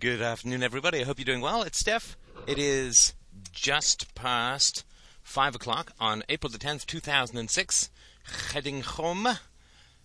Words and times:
Good 0.00 0.22
afternoon, 0.22 0.62
everybody. 0.62 1.02
I 1.02 1.04
hope 1.04 1.18
you're 1.18 1.26
doing 1.26 1.42
well. 1.42 1.60
It's 1.60 1.78
Steph. 1.78 2.16
It 2.46 2.56
is 2.56 3.12
just 3.52 4.14
past 4.14 4.82
5 5.22 5.56
o'clock 5.56 5.92
on 6.00 6.22
April 6.30 6.50
the 6.50 6.56
10th, 6.56 6.86
2006, 6.86 7.90
heading 8.54 8.80
home. 8.80 9.28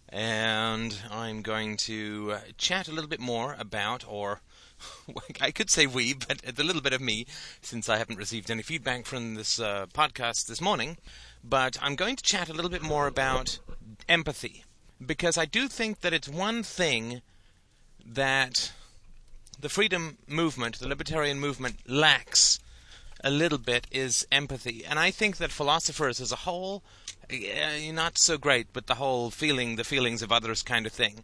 And 0.09 0.97
I'm 1.09 1.41
going 1.41 1.77
to 1.77 2.33
uh, 2.33 2.39
chat 2.57 2.89
a 2.89 2.91
little 2.91 3.09
bit 3.09 3.21
more 3.21 3.55
about, 3.57 4.03
or 4.05 4.41
I 5.39 5.51
could 5.51 5.69
say 5.69 5.87
we, 5.87 6.13
but 6.13 6.41
a 6.45 6.61
little 6.61 6.81
bit 6.81 6.91
of 6.91 6.99
me, 6.99 7.25
since 7.61 7.87
I 7.87 7.95
haven't 7.95 8.17
received 8.17 8.51
any 8.51 8.63
feedback 8.63 9.05
from 9.05 9.35
this 9.35 9.61
uh, 9.61 9.85
podcast 9.93 10.47
this 10.47 10.59
morning. 10.59 10.97
But 11.41 11.77
I'm 11.81 11.95
going 11.95 12.17
to 12.17 12.23
chat 12.23 12.49
a 12.49 12.53
little 12.53 12.69
bit 12.71 12.83
more 12.83 13.07
about 13.07 13.59
empathy, 14.09 14.65
because 15.03 15.37
I 15.37 15.45
do 15.45 15.69
think 15.69 16.01
that 16.01 16.11
it's 16.11 16.27
one 16.27 16.63
thing 16.63 17.21
that 18.05 18.73
the 19.59 19.69
freedom 19.69 20.17
movement, 20.27 20.79
the 20.79 20.87
libertarian 20.87 21.39
movement, 21.39 21.77
lacks 21.87 22.59
a 23.23 23.29
little 23.29 23.57
bit 23.57 23.87
is 23.91 24.27
empathy. 24.31 24.85
And 24.85 24.99
I 24.99 25.11
think 25.11 25.37
that 25.37 25.51
philosophers 25.51 26.21
as 26.21 26.31
a 26.31 26.37
whole, 26.37 26.83
uh, 27.31 27.91
not 27.91 28.17
so 28.17 28.37
great 28.37 28.67
but 28.71 28.87
the 28.87 28.95
whole 28.95 29.31
feeling 29.31 29.75
the 29.75 29.83
feelings 29.83 30.21
of 30.21 30.31
others 30.31 30.61
kind 30.61 30.85
of 30.85 30.93
thing. 30.93 31.23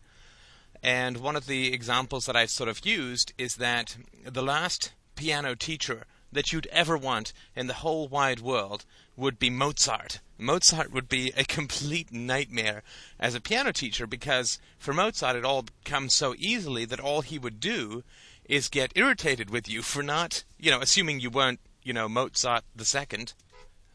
And 0.82 1.18
one 1.18 1.36
of 1.36 1.46
the 1.46 1.72
examples 1.74 2.26
that 2.26 2.36
I've 2.36 2.50
sort 2.50 2.70
of 2.70 2.86
used 2.86 3.34
is 3.38 3.58
that 3.58 3.98
the 4.26 4.42
last 4.42 4.94
piano 5.16 5.54
teacher 5.54 6.06
that 6.32 6.52
you'd 6.52 6.68
ever 6.68 6.98
want 6.98 7.34
in 7.56 7.68
the 7.68 7.76
whole 7.76 8.08
wide 8.08 8.40
world 8.40 8.86
would 9.16 9.40
be 9.40 9.50
Mozart. 9.50 10.20
Mozart 10.38 10.92
would 10.92 11.08
be 11.08 11.32
a 11.38 11.44
complete 11.44 12.12
nightmare 12.12 12.82
as 13.20 13.36
a 13.36 13.42
piano 13.42 13.72
teacher 13.72 14.08
because 14.08 14.60
for 14.80 14.94
Mozart 14.94 15.36
it 15.36 15.46
all 15.46 15.66
comes 15.86 16.14
so 16.14 16.34
easily 16.38 16.86
that 16.86 17.00
all 17.00 17.22
he 17.22 17.38
would 17.38 17.60
do 17.60 18.04
is 18.46 18.68
get 18.68 18.92
irritated 18.96 19.50
with 19.50 19.70
you 19.70 19.82
for 19.82 20.02
not, 20.02 20.44
you 20.60 20.72
know, 20.72 20.82
assuming 20.82 21.20
you 21.20 21.30
weren't, 21.30 21.60
you 21.84 21.94
know, 21.94 22.10
Mozart 22.10 22.64
the 22.76 22.86
second 22.86 23.34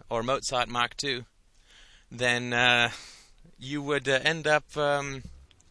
or 0.08 0.22
Mozart 0.22 0.68
Mark 0.68 0.94
II, 1.02 1.24
then 2.10 2.52
uh, 2.52 2.90
you 3.58 3.82
would 3.82 4.08
uh, 4.08 4.20
end 4.22 4.46
up 4.46 4.76
um, 4.76 5.22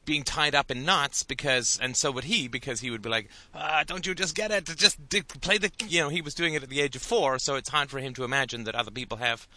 being 0.05 0.23
tied 0.23 0.55
up 0.55 0.71
in 0.71 0.85
knots 0.85 1.23
because, 1.23 1.79
and 1.81 1.95
so 1.97 2.11
would 2.11 2.25
he, 2.25 2.47
because 2.47 2.81
he 2.81 2.91
would 2.91 3.01
be 3.01 3.09
like, 3.09 3.29
ah, 3.53 3.83
"Don't 3.85 4.05
you 4.05 4.15
just 4.15 4.35
get 4.35 4.51
it? 4.51 4.65
Just 4.75 4.97
play 5.41 5.57
the." 5.57 5.71
You 5.87 6.01
know, 6.01 6.09
he 6.09 6.21
was 6.21 6.33
doing 6.33 6.53
it 6.53 6.63
at 6.63 6.69
the 6.69 6.81
age 6.81 6.95
of 6.95 7.01
four, 7.01 7.39
so 7.39 7.55
it's 7.55 7.69
hard 7.69 7.89
for 7.89 7.99
him 7.99 8.13
to 8.13 8.23
imagine 8.23 8.63
that 8.63 8.75
other 8.75 8.91
people 8.91 9.17
have 9.17 9.47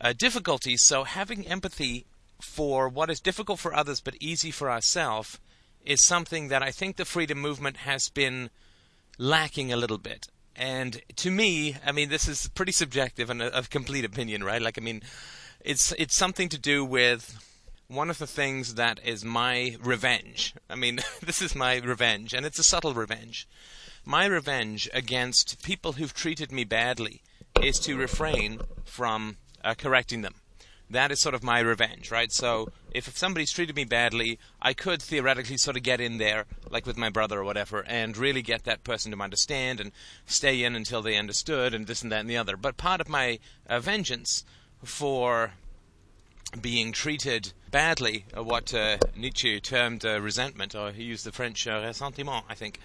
uh, 0.00 0.12
difficulties. 0.12 0.82
So 0.82 1.04
having 1.04 1.46
empathy 1.46 2.06
for 2.40 2.88
what 2.88 3.10
is 3.10 3.20
difficult 3.20 3.58
for 3.58 3.74
others 3.74 4.00
but 4.00 4.14
easy 4.20 4.50
for 4.50 4.70
ourselves 4.70 5.38
is 5.84 6.02
something 6.02 6.48
that 6.48 6.62
I 6.62 6.70
think 6.70 6.96
the 6.96 7.04
freedom 7.04 7.38
movement 7.38 7.78
has 7.78 8.08
been 8.08 8.50
lacking 9.16 9.72
a 9.72 9.76
little 9.76 9.98
bit. 9.98 10.28
And 10.54 11.00
to 11.16 11.30
me, 11.30 11.76
I 11.86 11.92
mean, 11.92 12.08
this 12.08 12.28
is 12.28 12.48
pretty 12.48 12.72
subjective 12.72 13.30
and 13.30 13.40
a, 13.40 13.58
a 13.58 13.62
complete 13.62 14.04
opinion, 14.04 14.42
right? 14.42 14.60
Like, 14.60 14.76
I 14.76 14.82
mean, 14.82 15.02
it's 15.60 15.92
it's 15.92 16.16
something 16.16 16.48
to 16.48 16.58
do 16.58 16.84
with 16.84 17.38
one 17.88 18.10
of 18.10 18.18
the 18.18 18.26
things 18.26 18.74
that 18.74 19.00
is 19.02 19.24
my 19.24 19.74
revenge. 19.80 20.54
I 20.68 20.74
mean, 20.74 21.00
this 21.22 21.40
is 21.40 21.54
my 21.54 21.78
revenge, 21.78 22.34
and 22.34 22.44
it's 22.44 22.58
a 22.58 22.62
subtle 22.62 22.92
revenge. 22.92 23.48
My 24.04 24.26
revenge 24.26 24.90
against 24.92 25.62
people 25.62 25.92
who've 25.92 26.12
treated 26.12 26.52
me 26.52 26.64
badly 26.64 27.22
is 27.62 27.78
to 27.80 27.96
refrain 27.96 28.60
from 28.84 29.38
uh, 29.64 29.74
correcting 29.74 30.20
them. 30.20 30.34
That 30.90 31.10
is 31.10 31.20
sort 31.20 31.34
of 31.34 31.42
my 31.42 31.60
revenge, 31.60 32.10
right? 32.10 32.30
So 32.30 32.68
if, 32.90 33.08
if 33.08 33.16
somebody's 33.16 33.52
treated 33.52 33.76
me 33.76 33.84
badly, 33.84 34.38
I 34.60 34.74
could 34.74 35.02
theoretically 35.02 35.56
sort 35.56 35.76
of 35.76 35.82
get 35.82 36.00
in 36.00 36.18
there, 36.18 36.44
like 36.70 36.84
with 36.84 36.98
my 36.98 37.08
brother 37.08 37.40
or 37.40 37.44
whatever, 37.44 37.84
and 37.86 38.16
really 38.16 38.42
get 38.42 38.64
that 38.64 38.84
person 38.84 39.12
to 39.12 39.22
understand 39.22 39.80
and 39.80 39.92
stay 40.26 40.62
in 40.62 40.74
until 40.74 41.00
they 41.00 41.16
understood 41.16 41.72
and 41.72 41.86
this 41.86 42.02
and 42.02 42.12
that 42.12 42.20
and 42.20 42.30
the 42.30 42.36
other. 42.36 42.56
But 42.56 42.76
part 42.76 43.00
of 43.00 43.08
my 43.08 43.38
uh, 43.66 43.80
vengeance 43.80 44.44
for 44.84 45.52
being 46.60 46.92
treated 46.92 47.52
badly, 47.70 48.24
what 48.34 48.74
uh, 48.74 48.98
Nietzsche 49.16 49.60
termed 49.60 50.04
uh, 50.04 50.20
resentment, 50.20 50.74
or 50.74 50.90
he 50.92 51.04
used 51.04 51.24
the 51.24 51.32
French 51.32 51.66
uh, 51.66 51.80
ressentiment, 51.84 52.44
I 52.48 52.54
think. 52.54 52.78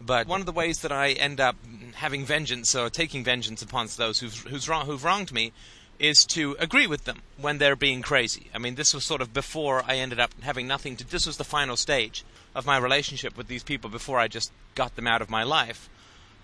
But 0.00 0.26
one 0.26 0.40
of 0.40 0.46
the 0.46 0.52
ways 0.52 0.80
that 0.82 0.92
I 0.92 1.10
end 1.10 1.40
up 1.40 1.56
having 1.94 2.24
vengeance 2.24 2.74
or 2.74 2.88
taking 2.88 3.24
vengeance 3.24 3.62
upon 3.62 3.88
those 3.96 4.20
who've, 4.20 4.34
who's 4.44 4.68
wrong, 4.68 4.86
who've 4.86 5.02
wronged 5.02 5.32
me 5.32 5.52
is 5.98 6.24
to 6.24 6.56
agree 6.60 6.86
with 6.86 7.04
them 7.04 7.22
when 7.36 7.58
they're 7.58 7.74
being 7.74 8.02
crazy. 8.02 8.48
I 8.54 8.58
mean, 8.58 8.76
this 8.76 8.94
was 8.94 9.04
sort 9.04 9.20
of 9.20 9.34
before 9.34 9.82
I 9.86 9.96
ended 9.96 10.20
up 10.20 10.30
having 10.42 10.68
nothing 10.68 10.96
to. 10.96 11.04
This 11.04 11.26
was 11.26 11.36
the 11.36 11.44
final 11.44 11.76
stage 11.76 12.24
of 12.54 12.66
my 12.66 12.76
relationship 12.76 13.36
with 13.36 13.48
these 13.48 13.64
people 13.64 13.90
before 13.90 14.18
I 14.18 14.28
just 14.28 14.52
got 14.76 14.94
them 14.94 15.08
out 15.08 15.22
of 15.22 15.30
my 15.30 15.42
life. 15.42 15.88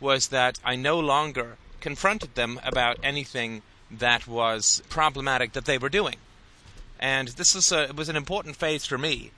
Was 0.00 0.28
that 0.28 0.58
I 0.64 0.74
no 0.74 0.98
longer 0.98 1.56
confronted 1.80 2.34
them 2.34 2.60
about 2.64 2.98
anything 3.02 3.62
that 3.90 4.26
was 4.26 4.82
problematic 4.88 5.52
that 5.52 5.66
they 5.66 5.78
were 5.78 5.88
doing. 5.88 6.16
And 7.04 7.28
this 7.28 7.54
was 7.54 7.70
a, 7.70 7.92
was 7.94 8.08
an 8.08 8.16
important 8.16 8.56
phase 8.56 8.86
for 8.86 8.96
me 8.96 9.30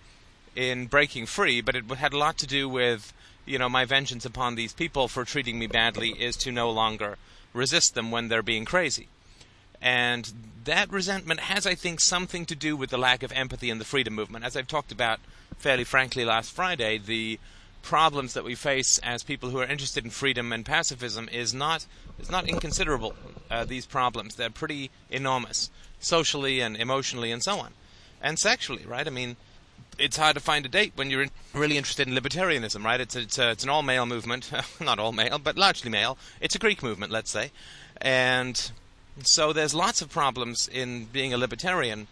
in 0.55 0.87
breaking 0.87 1.27
free, 1.27 1.61
but 1.61 1.75
it 1.75 1.85
had 1.91 2.13
a 2.13 2.17
lot 2.17 2.39
to 2.39 2.47
do 2.47 2.69
with 2.69 3.13
you 3.45 3.59
know 3.59 3.69
my 3.69 3.85
vengeance 3.85 4.25
upon 4.25 4.55
these 4.55 4.73
people 4.73 5.09
for 5.09 5.25
treating 5.25 5.59
me 5.59 5.67
badly 5.67 6.11
is 6.11 6.37
to 6.37 6.53
no 6.53 6.71
longer 6.71 7.19
resist 7.53 7.97
them 7.97 8.13
when 8.13 8.29
they're 8.29 8.41
being 8.41 8.65
crazy. 8.65 9.09
And 9.83 10.33
that 10.63 10.93
resentment 10.93 11.41
has, 11.41 11.67
I 11.67 11.75
think, 11.75 11.99
something 11.99 12.47
to 12.47 12.55
do 12.55 12.77
with 12.77 12.91
the 12.91 12.99
lack 12.99 13.25
of 13.25 13.33
empathy 13.33 13.69
in 13.69 13.81
the 13.81 13.85
freedom 13.85 14.15
movement. 14.15 14.45
As 14.45 14.57
I've 14.57 14.69
talked 14.69 14.93
about 14.93 15.19
fairly 15.59 15.83
frankly 15.83 16.25
last 16.25 16.53
Friday, 16.53 16.99
the 16.99 17.41
problems 17.83 18.35
that 18.35 18.45
we 18.45 18.55
face 18.55 18.99
as 18.99 19.23
people 19.23 19.51
who 19.51 19.59
are 19.59 19.65
interested 19.65 20.05
in 20.05 20.11
freedom 20.11 20.53
and 20.53 20.65
pacifism 20.65 21.29
is 21.33 21.53
not 21.53 21.87
is 22.21 22.31
not 22.31 22.49
inconsiderable. 22.49 23.15
Uh, 23.51 23.65
these 23.65 23.87
problems 23.87 24.37
they're 24.37 24.51
pretty 24.51 24.91
enormous, 25.11 25.71
socially 26.01 26.61
and 26.61 26.77
emotionally 26.77 27.33
and 27.33 27.43
so 27.43 27.59
on, 27.59 27.73
and 28.23 28.39
sexually. 28.39 28.85
Right? 28.87 29.07
I 29.07 29.11
mean, 29.11 29.37
it's 29.99 30.17
hard 30.17 30.35
to 30.35 30.41
find 30.41 30.65
a 30.67 30.69
date 30.69 30.93
when 30.95 31.11
you're 31.11 31.27
really 31.55 31.77
interested 31.77 32.09
in 32.09 32.15
libertarianism. 32.15 32.85
Right? 32.85 33.01
It's 33.01 33.17
a, 33.17 33.21
it's, 33.21 33.39
a, 33.39 33.51
it's 33.51 33.65
an 33.65 33.71
all 33.71 33.83
male 33.83 34.07
movement, 34.07 34.51
not 34.81 34.99
all 34.99 35.13
male, 35.13 35.39
but 35.39 35.57
largely 35.57 35.91
male. 35.91 36.19
It's 36.41 36.55
a 36.55 36.59
Greek 36.59 36.83
movement, 36.83 37.13
let's 37.13 37.31
say, 37.31 37.51
and 38.01 38.71
so 39.23 39.53
there's 39.53 39.75
lots 39.75 40.03
of 40.03 40.11
problems 40.11 40.69
in 40.69 41.07
being 41.07 41.33
a 41.33 41.39
libertarian. 41.39 42.07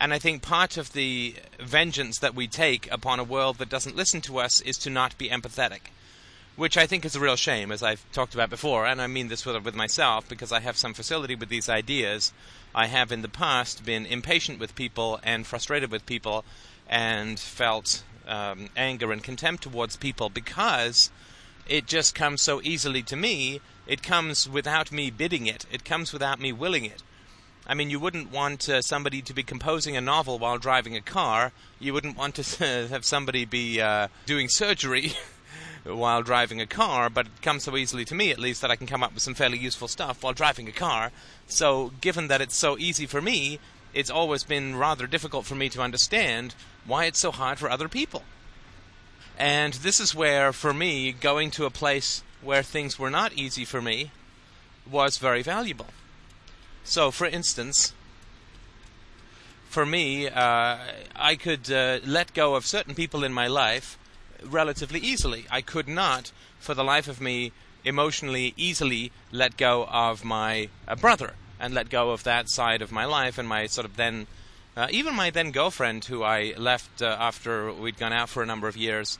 And 0.00 0.14
I 0.14 0.18
think 0.18 0.42
part 0.42 0.76
of 0.76 0.92
the 0.92 1.34
vengeance 1.58 2.20
that 2.20 2.34
we 2.34 2.46
take 2.46 2.90
upon 2.92 3.18
a 3.18 3.24
world 3.24 3.58
that 3.58 3.68
doesn't 3.68 3.96
listen 3.96 4.20
to 4.22 4.38
us 4.38 4.60
is 4.60 4.78
to 4.78 4.90
not 4.90 5.18
be 5.18 5.28
empathetic. 5.28 5.90
Which 6.58 6.76
I 6.76 6.88
think 6.88 7.04
is 7.04 7.14
a 7.14 7.20
real 7.20 7.36
shame, 7.36 7.70
as 7.70 7.84
I've 7.84 8.04
talked 8.10 8.34
about 8.34 8.50
before, 8.50 8.84
and 8.84 9.00
I 9.00 9.06
mean 9.06 9.28
this 9.28 9.46
with, 9.46 9.64
with 9.64 9.76
myself 9.76 10.28
because 10.28 10.50
I 10.50 10.58
have 10.58 10.76
some 10.76 10.92
facility 10.92 11.36
with 11.36 11.48
these 11.48 11.68
ideas. 11.68 12.32
I 12.74 12.86
have 12.88 13.12
in 13.12 13.22
the 13.22 13.28
past 13.28 13.84
been 13.84 14.04
impatient 14.04 14.58
with 14.58 14.74
people 14.74 15.20
and 15.22 15.46
frustrated 15.46 15.92
with 15.92 16.04
people 16.04 16.44
and 16.88 17.38
felt 17.38 18.02
um, 18.26 18.70
anger 18.76 19.12
and 19.12 19.22
contempt 19.22 19.62
towards 19.62 19.96
people 19.96 20.30
because 20.30 21.12
it 21.68 21.86
just 21.86 22.16
comes 22.16 22.42
so 22.42 22.60
easily 22.64 23.04
to 23.04 23.14
me 23.14 23.60
it 23.86 24.02
comes 24.02 24.48
without 24.48 24.90
me 24.90 25.10
bidding 25.10 25.46
it. 25.46 25.64
It 25.70 25.84
comes 25.84 26.12
without 26.12 26.40
me 26.40 26.52
willing 26.52 26.84
it. 26.84 27.04
I 27.68 27.74
mean, 27.74 27.88
you 27.88 28.00
wouldn't 28.00 28.32
want 28.32 28.68
uh, 28.68 28.82
somebody 28.82 29.22
to 29.22 29.32
be 29.32 29.44
composing 29.44 29.96
a 29.96 30.00
novel 30.00 30.40
while 30.40 30.58
driving 30.58 30.96
a 30.96 31.02
car. 31.02 31.52
You 31.78 31.92
wouldn't 31.92 32.16
want 32.16 32.34
to 32.34 32.88
have 32.90 33.04
somebody 33.04 33.44
be 33.44 33.80
uh, 33.80 34.08
doing 34.26 34.48
surgery 34.48 35.12
while 35.88 36.22
driving 36.22 36.60
a 36.60 36.66
car, 36.66 37.08
but 37.08 37.26
it 37.26 37.42
comes 37.42 37.64
so 37.64 37.76
easily 37.76 38.04
to 38.06 38.14
me, 38.14 38.30
at 38.30 38.38
least, 38.38 38.60
that 38.60 38.70
I 38.70 38.76
can 38.76 38.86
come 38.86 39.02
up 39.02 39.14
with 39.14 39.22
some 39.22 39.34
fairly 39.34 39.58
useful 39.58 39.88
stuff 39.88 40.22
while 40.22 40.32
driving 40.32 40.68
a 40.68 40.72
car. 40.72 41.12
So, 41.46 41.92
given 42.00 42.28
that 42.28 42.40
it's 42.40 42.56
so 42.56 42.78
easy 42.78 43.06
for 43.06 43.20
me, 43.20 43.58
it's 43.94 44.10
always 44.10 44.44
been 44.44 44.76
rather 44.76 45.06
difficult 45.06 45.46
for 45.46 45.54
me 45.54 45.68
to 45.70 45.82
understand 45.82 46.54
why 46.86 47.06
it's 47.06 47.20
so 47.20 47.30
hard 47.30 47.58
for 47.58 47.70
other 47.70 47.88
people. 47.88 48.22
And 49.38 49.74
this 49.74 50.00
is 50.00 50.14
where, 50.14 50.52
for 50.52 50.74
me, 50.74 51.12
going 51.12 51.50
to 51.52 51.64
a 51.64 51.70
place 51.70 52.22
where 52.42 52.62
things 52.62 52.98
were 52.98 53.10
not 53.10 53.32
easy 53.32 53.64
for 53.64 53.80
me 53.80 54.10
was 54.90 55.18
very 55.18 55.42
valuable. 55.42 55.86
So, 56.84 57.10
for 57.10 57.26
instance, 57.26 57.92
for 59.68 59.84
me, 59.84 60.28
uh, 60.28 60.78
I 61.14 61.36
could 61.36 61.70
uh, 61.70 62.00
let 62.04 62.34
go 62.34 62.54
of 62.54 62.66
certain 62.66 62.94
people 62.94 63.22
in 63.22 63.32
my 63.32 63.46
life 63.46 63.98
relatively 64.44 65.00
easily. 65.00 65.46
I 65.50 65.60
could 65.60 65.88
not, 65.88 66.32
for 66.58 66.74
the 66.74 66.84
life 66.84 67.08
of 67.08 67.20
me, 67.20 67.52
emotionally 67.84 68.54
easily 68.56 69.12
let 69.32 69.56
go 69.56 69.86
of 69.90 70.24
my 70.24 70.68
uh, 70.86 70.94
brother 70.96 71.34
and 71.60 71.74
let 71.74 71.88
go 71.88 72.10
of 72.10 72.24
that 72.24 72.48
side 72.48 72.82
of 72.82 72.92
my 72.92 73.04
life 73.04 73.38
and 73.38 73.48
my 73.48 73.66
sort 73.66 73.84
of 73.84 73.96
then, 73.96 74.26
uh, 74.76 74.88
even 74.90 75.14
my 75.14 75.30
then 75.30 75.50
girlfriend, 75.50 76.04
who 76.04 76.22
I 76.22 76.54
left 76.56 77.02
uh, 77.02 77.16
after 77.18 77.72
we'd 77.72 77.98
gone 77.98 78.12
out 78.12 78.28
for 78.28 78.42
a 78.42 78.46
number 78.46 78.68
of 78.68 78.76
years. 78.76 79.18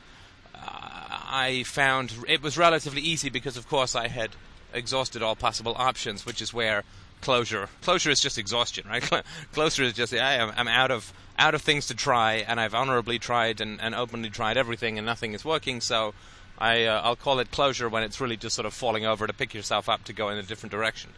I 1.31 1.63
found 1.65 2.15
it 2.27 2.43
was 2.43 2.57
relatively 2.57 3.03
easy 3.03 3.29
because, 3.29 3.57
of 3.57 3.69
course, 3.69 3.95
I 3.95 4.09
had 4.09 4.31
exhausted 4.73 5.23
all 5.23 5.37
possible 5.37 5.75
options, 5.77 6.25
which 6.25 6.41
is 6.41 6.55
where 6.55 6.85
closure 7.21 7.69
closure 7.83 8.11
is 8.11 8.21
just 8.21 8.39
exhaustion, 8.39 8.87
right? 8.89 9.03
closure 9.53 9.83
is 9.83 9.93
just 9.93 10.13
I 10.15 10.35
am 10.35 10.53
I'm 10.57 10.69
out 10.69 10.91
of 10.91 11.13
out 11.39 11.55
of 11.55 11.63
things 11.63 11.87
to 11.87 11.95
try, 11.95 12.35
and 12.35 12.59
I've 12.59 12.75
honorably 12.75 13.19
tried 13.19 13.61
and, 13.61 13.81
and 13.81 13.95
openly 13.95 14.29
tried 14.31 14.57
everything, 14.57 14.99
and 14.99 15.07
nothing 15.07 15.35
is 15.35 15.45
working. 15.45 15.81
So 15.81 16.15
I 16.59 16.85
uh, 16.85 17.01
I'll 17.03 17.17
call 17.17 17.39
it 17.39 17.51
closure 17.51 17.89
when 17.89 18.03
it's 18.03 18.21
really 18.21 18.37
just 18.37 18.57
sort 18.57 18.67
of 18.67 18.75
falling 18.75 19.07
over 19.07 19.27
to 19.27 19.33
pick 19.33 19.55
yourself 19.55 19.89
up 19.89 20.05
to 20.05 20.13
go 20.13 20.29
in 20.29 20.39
a 20.39 20.43
different 20.43 20.73
direction. 20.73 21.13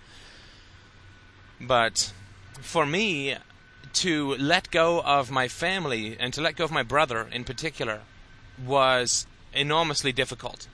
But 1.60 2.12
for 2.60 2.86
me, 2.86 3.36
to 3.92 4.34
let 4.36 4.70
go 4.70 5.00
of 5.00 5.30
my 5.30 5.48
family 5.48 6.16
and 6.18 6.32
to 6.34 6.40
let 6.40 6.56
go 6.56 6.64
of 6.64 6.70
my 6.70 6.82
brother 6.82 7.26
in 7.32 7.44
particular 7.44 8.00
was 8.64 9.26
enormously 9.52 10.12
difficult. 10.12 10.68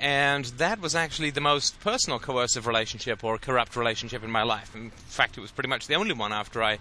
And 0.00 0.46
that 0.56 0.80
was 0.80 0.94
actually 0.94 1.28
the 1.28 1.42
most 1.42 1.78
personal 1.80 2.18
coercive 2.18 2.66
relationship 2.66 3.22
or 3.22 3.36
corrupt 3.36 3.76
relationship 3.76 4.24
in 4.24 4.30
my 4.30 4.42
life. 4.42 4.74
In 4.74 4.90
fact, 4.90 5.36
it 5.36 5.42
was 5.42 5.50
pretty 5.50 5.68
much 5.68 5.86
the 5.86 5.94
only 5.94 6.14
one 6.14 6.32
after 6.32 6.62
I 6.62 6.78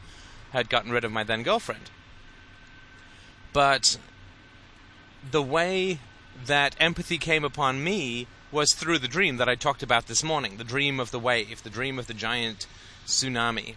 had 0.52 0.70
gotten 0.70 0.90
rid 0.90 1.04
of 1.04 1.12
my 1.12 1.26
then 1.26 1.44
girlfriend. 1.44 1.92
But 3.52 3.98
the 5.30 5.44
way 5.44 6.00
that 6.46 6.78
empathy 6.80 7.18
came 7.18 7.44
upon 7.44 7.84
me 7.84 8.28
was 8.54 8.74
through 8.74 9.00
the 9.00 9.08
dream 9.10 9.36
that 9.36 9.50
I 9.50 9.56
talked 9.56 9.84
about 9.84 10.08
this 10.08 10.24
morning 10.24 10.56
the 10.56 10.64
dream 10.64 10.98
of 10.98 11.12
the 11.12 11.20
wave, 11.20 11.62
the 11.62 11.70
dream 11.70 12.00
of 12.00 12.08
the 12.08 12.14
giant 12.14 12.68
tsunami. 13.06 13.76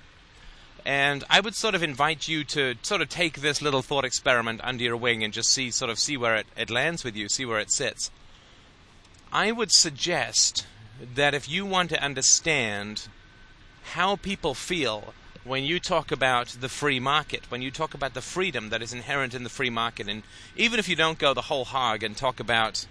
And 0.85 1.25
I 1.29 1.41
would 1.41 1.57
sort 1.57 1.75
of 1.75 1.83
invite 1.83 2.29
you 2.29 2.45
to 2.45 2.77
sort 2.83 3.03
of 3.03 3.09
take 3.09 3.41
this 3.41 3.61
little 3.61 3.83
thought 3.83 4.05
experiment 4.05 4.61
under 4.63 4.85
your 4.85 4.97
wing 4.97 5.25
and 5.25 5.33
just 5.33 5.51
see 5.51 5.73
sort 5.73 5.91
of 5.91 5.99
see 5.99 6.17
where 6.17 6.37
it, 6.37 6.47
it 6.57 6.71
lands 6.71 7.03
with 7.03 7.17
you, 7.17 7.29
see 7.29 7.45
where 7.45 7.61
it 7.61 7.73
sits. 7.73 8.11
I 9.33 9.51
would 9.51 9.73
suggest 9.73 10.67
that 11.15 11.33
if 11.33 11.49
you 11.49 11.65
want 11.65 11.89
to 11.89 12.03
understand 12.03 13.09
how 13.95 14.17
people 14.17 14.53
feel 14.53 15.15
when 15.45 15.65
you 15.65 15.81
talk 15.81 16.13
about 16.13 16.49
the 16.61 16.69
free 16.69 17.01
market, 17.01 17.51
when 17.51 17.63
you 17.63 17.71
talk 17.71 17.95
about 17.95 18.13
the 18.13 18.21
freedom 18.21 18.69
that 18.69 18.83
is 18.83 18.93
inherent 18.93 19.35
in 19.35 19.43
the 19.43 19.51
free 19.51 19.71
market, 19.71 20.07
and 20.07 20.23
even 20.55 20.79
if 20.79 20.87
you 20.87 20.95
don't 20.95 21.19
go 21.19 21.33
the 21.33 21.43
whole 21.43 21.65
hog 21.65 22.03
and 22.03 22.15
talk 22.15 22.41
about 22.41 22.87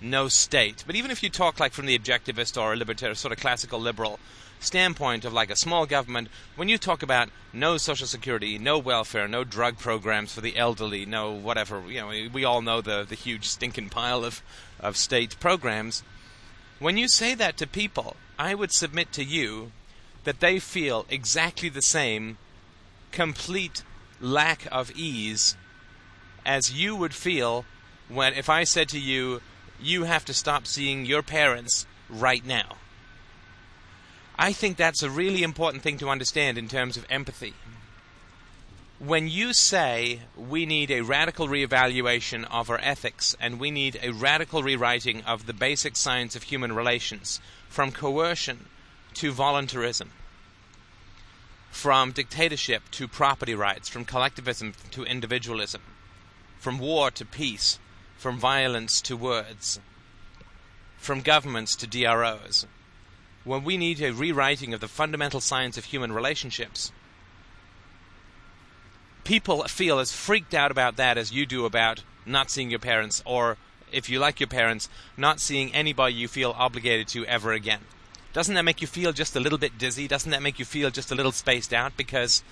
no 0.00 0.26
state, 0.26 0.82
but 0.86 0.96
even 0.96 1.12
if 1.12 1.22
you 1.22 1.30
talk 1.30 1.60
like 1.60 1.72
from 1.72 1.86
the 1.86 1.98
objectivist 1.98 2.60
or 2.60 2.72
a 2.72 2.76
libertarian, 2.76 3.14
sort 3.14 3.32
of 3.32 3.38
classical 3.38 3.78
liberal 3.78 4.18
standpoint 4.64 5.24
of 5.24 5.32
like 5.32 5.50
a 5.50 5.56
small 5.56 5.86
government, 5.86 6.28
when 6.56 6.68
you 6.68 6.78
talk 6.78 7.02
about 7.02 7.28
no 7.52 7.76
social 7.76 8.06
security, 8.06 8.58
no 8.58 8.78
welfare, 8.78 9.28
no 9.28 9.44
drug 9.44 9.78
programs 9.78 10.32
for 10.32 10.40
the 10.40 10.56
elderly, 10.56 11.06
no 11.06 11.30
whatever, 11.30 11.82
you 11.88 12.00
know, 12.00 12.28
we 12.32 12.44
all 12.44 12.62
know 12.62 12.80
the 12.80 13.04
the 13.08 13.14
huge 13.14 13.46
stinking 13.46 13.90
pile 13.90 14.24
of 14.24 14.42
of 14.80 14.96
state 14.96 15.38
programs. 15.40 16.02
When 16.78 16.96
you 16.96 17.08
say 17.08 17.34
that 17.34 17.56
to 17.58 17.66
people, 17.66 18.16
I 18.38 18.54
would 18.54 18.72
submit 18.72 19.12
to 19.12 19.24
you 19.24 19.72
that 20.24 20.40
they 20.40 20.58
feel 20.58 21.06
exactly 21.08 21.68
the 21.68 21.82
same 21.82 22.38
complete 23.12 23.84
lack 24.20 24.66
of 24.72 24.90
ease 24.96 25.56
as 26.44 26.72
you 26.72 26.96
would 26.96 27.14
feel 27.14 27.64
when 28.08 28.34
if 28.34 28.48
I 28.48 28.64
said 28.64 28.88
to 28.90 28.98
you, 28.98 29.40
you 29.80 30.04
have 30.04 30.24
to 30.26 30.34
stop 30.34 30.66
seeing 30.66 31.04
your 31.06 31.22
parents 31.22 31.86
right 32.08 32.44
now. 32.44 32.76
I 34.36 34.52
think 34.52 34.76
that's 34.76 35.02
a 35.02 35.10
really 35.10 35.44
important 35.44 35.82
thing 35.84 35.98
to 35.98 36.08
understand 36.08 36.58
in 36.58 36.68
terms 36.68 36.96
of 36.96 37.06
empathy. 37.08 37.54
When 38.98 39.28
you 39.28 39.52
say 39.52 40.22
we 40.36 40.66
need 40.66 40.90
a 40.90 41.02
radical 41.02 41.46
reevaluation 41.46 42.44
of 42.50 42.68
our 42.68 42.80
ethics 42.82 43.36
and 43.38 43.60
we 43.60 43.70
need 43.70 43.98
a 44.02 44.10
radical 44.10 44.62
rewriting 44.62 45.22
of 45.22 45.46
the 45.46 45.52
basic 45.52 45.96
science 45.96 46.34
of 46.34 46.44
human 46.44 46.72
relations, 46.72 47.40
from 47.68 47.92
coercion 47.92 48.66
to 49.14 49.30
voluntarism, 49.30 50.10
from 51.70 52.10
dictatorship 52.10 52.82
to 52.92 53.06
property 53.06 53.54
rights, 53.54 53.88
from 53.88 54.04
collectivism 54.04 54.74
to 54.90 55.04
individualism, 55.04 55.82
from 56.58 56.78
war 56.78 57.10
to 57.12 57.24
peace, 57.24 57.78
from 58.16 58.38
violence 58.38 59.00
to 59.02 59.16
words, 59.16 59.78
from 60.96 61.20
governments 61.20 61.76
to 61.76 61.86
DROs 61.86 62.66
when 63.44 63.62
we 63.62 63.76
need 63.76 64.00
a 64.00 64.12
rewriting 64.12 64.74
of 64.74 64.80
the 64.80 64.88
fundamental 64.88 65.40
science 65.40 65.76
of 65.76 65.86
human 65.86 66.12
relationships, 66.12 66.90
people 69.22 69.62
feel 69.64 69.98
as 69.98 70.12
freaked 70.12 70.54
out 70.54 70.70
about 70.70 70.96
that 70.96 71.18
as 71.18 71.32
you 71.32 71.46
do 71.46 71.64
about 71.64 72.02
not 72.26 72.50
seeing 72.50 72.70
your 72.70 72.78
parents, 72.78 73.22
or 73.26 73.56
if 73.92 74.08
you 74.08 74.18
like 74.18 74.40
your 74.40 74.48
parents, 74.48 74.88
not 75.16 75.40
seeing 75.40 75.74
anybody 75.74 76.14
you 76.14 76.26
feel 76.26 76.54
obligated 76.56 77.06
to 77.08 77.26
ever 77.26 77.52
again. 77.52 77.80
Doesn't 78.32 78.54
that 78.54 78.64
make 78.64 78.80
you 78.80 78.86
feel 78.86 79.12
just 79.12 79.36
a 79.36 79.40
little 79.40 79.58
bit 79.58 79.78
dizzy? 79.78 80.08
Doesn't 80.08 80.30
that 80.30 80.42
make 80.42 80.58
you 80.58 80.64
feel 80.64 80.90
just 80.90 81.12
a 81.12 81.14
little 81.14 81.30
spaced 81.30 81.72
out? 81.72 81.96
Because 81.96 82.42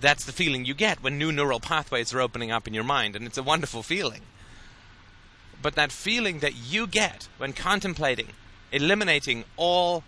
that's 0.00 0.24
the 0.24 0.32
feeling 0.32 0.64
you 0.64 0.74
get 0.74 1.02
when 1.02 1.18
new 1.18 1.30
neural 1.30 1.60
pathways 1.60 2.12
are 2.12 2.20
opening 2.20 2.50
up 2.50 2.66
in 2.66 2.74
your 2.74 2.84
mind, 2.84 3.14
and 3.14 3.26
it's 3.26 3.38
a 3.38 3.42
wonderful 3.42 3.82
feeling. 3.82 4.22
But 5.62 5.74
that 5.74 5.92
feeling 5.92 6.38
that 6.38 6.56
you 6.56 6.86
get 6.86 7.28
when 7.36 7.52
contemplating 7.52 8.28
eliminating 8.72 9.44
all 9.56 10.04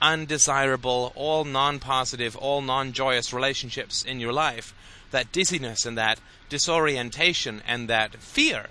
undesirable, 0.00 1.12
all 1.14 1.44
non 1.44 1.78
positive, 1.78 2.36
all 2.36 2.60
non 2.60 2.92
joyous 2.92 3.32
relationships 3.32 4.04
in 4.04 4.20
your 4.20 4.32
life, 4.32 4.74
that 5.10 5.32
dizziness 5.32 5.86
and 5.86 5.96
that 5.98 6.20
disorientation 6.48 7.62
and 7.66 7.88
that 7.88 8.14
fear. 8.16 8.66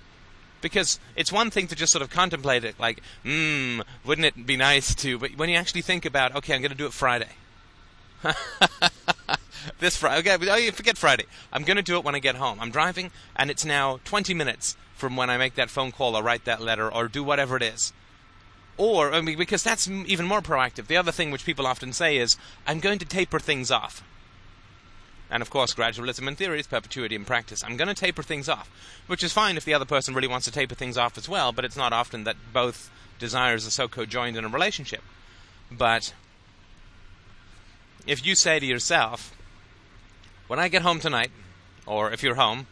Because 0.59 0.99
it's 1.15 1.31
one 1.31 1.51
thing 1.51 1.67
to 1.67 1.75
just 1.75 1.91
sort 1.91 2.01
of 2.01 2.09
contemplate 2.09 2.63
it, 2.63 2.79
like, 2.79 3.01
hmm, 3.23 3.81
wouldn't 4.03 4.25
it 4.25 4.45
be 4.45 4.57
nice 4.57 4.95
to, 4.95 5.19
but 5.19 5.37
when 5.37 5.49
you 5.49 5.55
actually 5.55 5.81
think 5.83 6.03
about, 6.03 6.35
okay, 6.35 6.55
I'm 6.55 6.61
going 6.61 6.71
to 6.71 6.77
do 6.77 6.87
it 6.87 6.93
Friday. 6.93 7.29
this 9.79 9.95
Friday, 9.97 10.33
okay, 10.33 10.69
oh, 10.69 10.71
forget 10.71 10.97
Friday. 10.97 11.25
I'm 11.53 11.63
going 11.63 11.77
to 11.77 11.83
do 11.83 11.97
it 11.97 12.03
when 12.03 12.15
I 12.15 12.19
get 12.19 12.35
home. 12.35 12.59
I'm 12.59 12.71
driving, 12.71 13.11
and 13.35 13.51
it's 13.51 13.65
now 13.65 13.99
20 14.05 14.33
minutes 14.33 14.75
from 14.95 15.15
when 15.15 15.29
I 15.29 15.37
make 15.37 15.53
that 15.55 15.69
phone 15.69 15.91
call 15.91 16.15
or 16.15 16.23
write 16.23 16.45
that 16.45 16.61
letter 16.61 16.91
or 16.91 17.07
do 17.07 17.23
whatever 17.23 17.55
it 17.55 17.63
is. 17.63 17.93
Or, 18.77 19.11
I 19.11 19.21
mean, 19.21 19.37
because 19.37 19.63
that's 19.63 19.87
even 19.87 20.27
more 20.27 20.41
proactive. 20.41 20.87
The 20.87 20.97
other 20.97 21.11
thing 21.11 21.31
which 21.31 21.45
people 21.45 21.65
often 21.65 21.93
say 21.93 22.17
is, 22.17 22.37
I'm 22.67 22.79
going 22.79 22.99
to 22.99 23.05
taper 23.05 23.39
things 23.39 23.71
off. 23.71 24.03
And 25.29 25.41
of 25.41 25.49
course, 25.49 25.73
gradualism 25.73 26.27
in 26.27 26.35
theory 26.35 26.59
is 26.59 26.67
perpetuity 26.67 27.15
in 27.15 27.25
practice. 27.25 27.63
I'm 27.63 27.75
going 27.75 27.89
to 27.89 27.93
taper 27.93 28.23
things 28.23 28.47
off, 28.47 28.69
which 29.07 29.23
is 29.23 29.33
fine 29.33 29.57
if 29.57 29.65
the 29.65 29.73
other 29.73 29.85
person 29.85 30.13
really 30.13 30.27
wants 30.27 30.45
to 30.45 30.51
taper 30.51 30.75
things 30.75 30.97
off 30.97 31.17
as 31.17 31.27
well, 31.27 31.51
but 31.51 31.65
it's 31.65 31.75
not 31.75 31.91
often 31.91 32.23
that 32.23 32.37
both 32.53 32.89
desires 33.19 33.67
are 33.67 33.71
so 33.71 33.87
co-joined 33.87 34.37
in 34.37 34.45
a 34.45 34.49
relationship. 34.49 35.01
But 35.71 36.13
if 38.05 38.25
you 38.25 38.35
say 38.35 38.59
to 38.59 38.65
yourself, 38.65 39.35
when 40.47 40.59
I 40.59 40.69
get 40.69 40.83
home 40.83 40.99
tonight, 40.99 41.31
or 41.85 42.11
if 42.11 42.23
you're 42.23 42.35
home, 42.35 42.67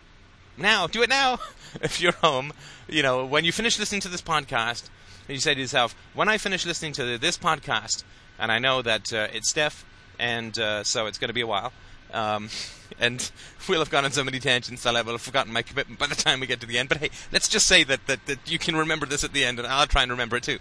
now, 0.58 0.88
do 0.88 1.02
it 1.02 1.10
now. 1.10 1.40
if 1.82 2.00
you're 2.00 2.14
home, 2.14 2.54
you 2.88 3.04
know, 3.04 3.26
when 3.26 3.44
you 3.44 3.52
finish 3.52 3.78
listening 3.78 4.02
to 4.02 4.08
this 4.08 4.22
podcast, 4.22 4.90
you 5.34 5.40
say 5.40 5.54
to 5.54 5.60
yourself, 5.60 5.96
when 6.14 6.30
I 6.30 6.38
finish 6.38 6.66
listening 6.66 6.94
to 6.94 7.18
this 7.18 7.38
podcast, 7.38 8.04
and 8.38 8.52
I 8.52 8.60
know 8.60 8.82
that 8.82 9.12
uh, 9.14 9.28
it's 9.34 9.50
Steph, 9.50 9.86
and 10.20 10.58
uh, 10.60 10.84
so 10.84 11.06
it's 11.08 11.18
going 11.18 11.30
to 11.30 11.34
be 11.34 11.42
a 11.42 11.48
while, 11.48 11.74
um, 12.14 12.50
and 13.00 13.32
we'll 13.70 13.80
have 13.80 13.90
gone 13.90 14.06
on 14.06 14.12
so 14.12 14.24
many 14.24 14.40
tangents, 14.40 14.86
I'll 14.86 14.96
have 14.96 15.22
forgotten 15.22 15.52
my 15.52 15.62
commitment 15.62 16.00
by 16.00 16.08
the 16.08 16.16
time 16.16 16.40
we 16.40 16.48
get 16.48 16.60
to 16.62 16.68
the 16.68 16.78
end. 16.78 16.90
But 16.90 17.00
hey, 17.00 17.10
let's 17.32 17.48
just 17.48 17.66
say 17.66 17.84
that, 17.84 18.06
that, 18.08 18.26
that 18.28 18.50
you 18.50 18.60
can 18.60 18.76
remember 18.76 19.06
this 19.06 19.24
at 19.24 19.34
the 19.34 19.44
end, 19.44 19.60
and 19.60 19.68
I'll 19.68 19.88
try 19.88 20.04
and 20.04 20.12
remember 20.12 20.38
it 20.38 20.44
too. 20.44 20.60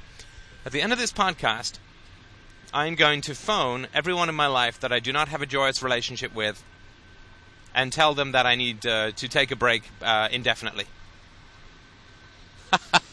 At 0.64 0.72
the 0.72 0.80
end 0.80 0.92
of 0.92 0.98
this 0.98 1.12
podcast, 1.12 1.78
I'm 2.72 2.94
going 2.94 3.20
to 3.22 3.34
phone 3.34 3.86
everyone 3.94 4.28
in 4.28 4.34
my 4.34 4.46
life 4.46 4.80
that 4.80 4.92
I 4.92 4.98
do 4.98 5.12
not 5.12 5.28
have 5.28 5.42
a 5.42 5.46
joyous 5.46 5.82
relationship 5.82 6.34
with 6.34 6.64
and 7.74 7.92
tell 7.92 8.14
them 8.14 8.32
that 8.32 8.46
I 8.46 8.54
need 8.54 8.86
uh, 8.86 9.10
to 9.12 9.28
take 9.28 9.50
a 9.50 9.56
break 9.56 9.82
uh, 10.00 10.28
indefinitely. 10.32 10.86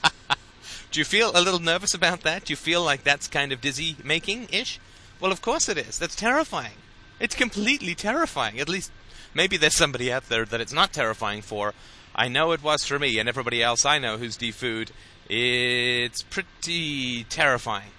Do 0.92 1.00
you 1.00 1.06
feel 1.06 1.32
a 1.34 1.40
little 1.40 1.62
nervous 1.62 1.94
about 1.94 2.22
that? 2.22 2.46
Do 2.46 2.52
you 2.52 2.58
feel 2.58 2.84
like 2.84 3.04
that's 3.04 3.30
kind 3.30 3.54
of 3.54 3.62
dizzy 3.62 3.96
making 4.04 4.50
ish? 4.52 4.78
Well, 5.22 5.32
of 5.32 5.42
course 5.42 5.70
it 5.70 5.78
is. 5.78 5.98
That's 5.98 6.16
terrifying. 6.16 6.74
It's 7.18 7.34
completely 7.34 7.96
terrifying. 7.96 8.60
At 8.60 8.68
least, 8.68 8.92
maybe 9.34 9.56
there's 9.56 9.74
somebody 9.74 10.12
out 10.12 10.28
there 10.28 10.44
that 10.44 10.60
it's 10.60 10.74
not 10.74 10.92
terrifying 10.92 11.42
for. 11.42 11.74
I 12.14 12.28
know 12.28 12.52
it 12.52 12.62
was 12.62 12.86
for 12.86 13.00
me 13.00 13.20
and 13.20 13.30
everybody 13.30 13.64
else 13.64 13.86
I 13.86 14.00
know 14.00 14.18
who's 14.18 14.38
defoo'd. 14.38 14.92
It's 15.30 16.24
pretty 16.24 17.24
terrifying. 17.26 17.92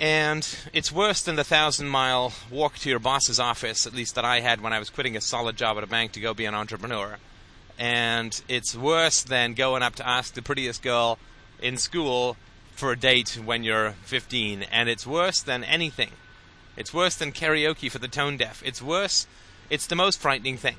And 0.00 0.48
it's 0.72 0.90
worse 0.90 1.22
than 1.22 1.36
the 1.36 1.44
thousand 1.44 1.88
mile 1.88 2.32
walk 2.50 2.78
to 2.78 2.88
your 2.88 2.98
boss's 2.98 3.38
office, 3.38 3.86
at 3.86 3.94
least 3.94 4.14
that 4.14 4.24
I 4.24 4.40
had 4.40 4.62
when 4.62 4.72
I 4.72 4.78
was 4.78 4.88
quitting 4.88 5.16
a 5.16 5.20
solid 5.20 5.56
job 5.56 5.76
at 5.76 5.84
a 5.84 5.86
bank 5.86 6.12
to 6.12 6.20
go 6.20 6.32
be 6.32 6.46
an 6.46 6.54
entrepreneur. 6.54 7.18
And 7.78 8.40
it's 8.48 8.74
worse 8.74 9.22
than 9.22 9.52
going 9.52 9.82
up 9.82 9.96
to 9.96 10.08
ask 10.08 10.32
the 10.32 10.42
prettiest 10.42 10.82
girl 10.82 11.18
in 11.60 11.76
school 11.76 12.36
for 12.72 12.92
a 12.92 12.98
date 12.98 13.38
when 13.42 13.62
you're 13.62 13.92
15, 14.04 14.64
and 14.64 14.88
it's 14.88 15.06
worse 15.06 15.40
than 15.40 15.64
anything. 15.64 16.10
It's 16.76 16.92
worse 16.92 17.14
than 17.14 17.32
karaoke 17.32 17.90
for 17.90 17.98
the 17.98 18.08
tone 18.08 18.36
deaf. 18.36 18.62
It's 18.64 18.82
worse. 18.82 19.26
It's 19.70 19.86
the 19.86 19.94
most 19.94 20.20
frightening 20.20 20.56
thing. 20.56 20.76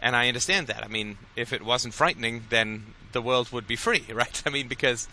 And 0.00 0.14
I 0.14 0.28
understand 0.28 0.66
that. 0.66 0.84
I 0.84 0.88
mean, 0.88 1.18
if 1.36 1.52
it 1.52 1.62
wasn't 1.62 1.94
frightening, 1.94 2.44
then 2.50 2.94
the 3.12 3.22
world 3.22 3.52
would 3.52 3.66
be 3.66 3.76
free, 3.76 4.04
right? 4.12 4.42
I 4.46 4.50
mean, 4.50 4.68
because 4.68 5.08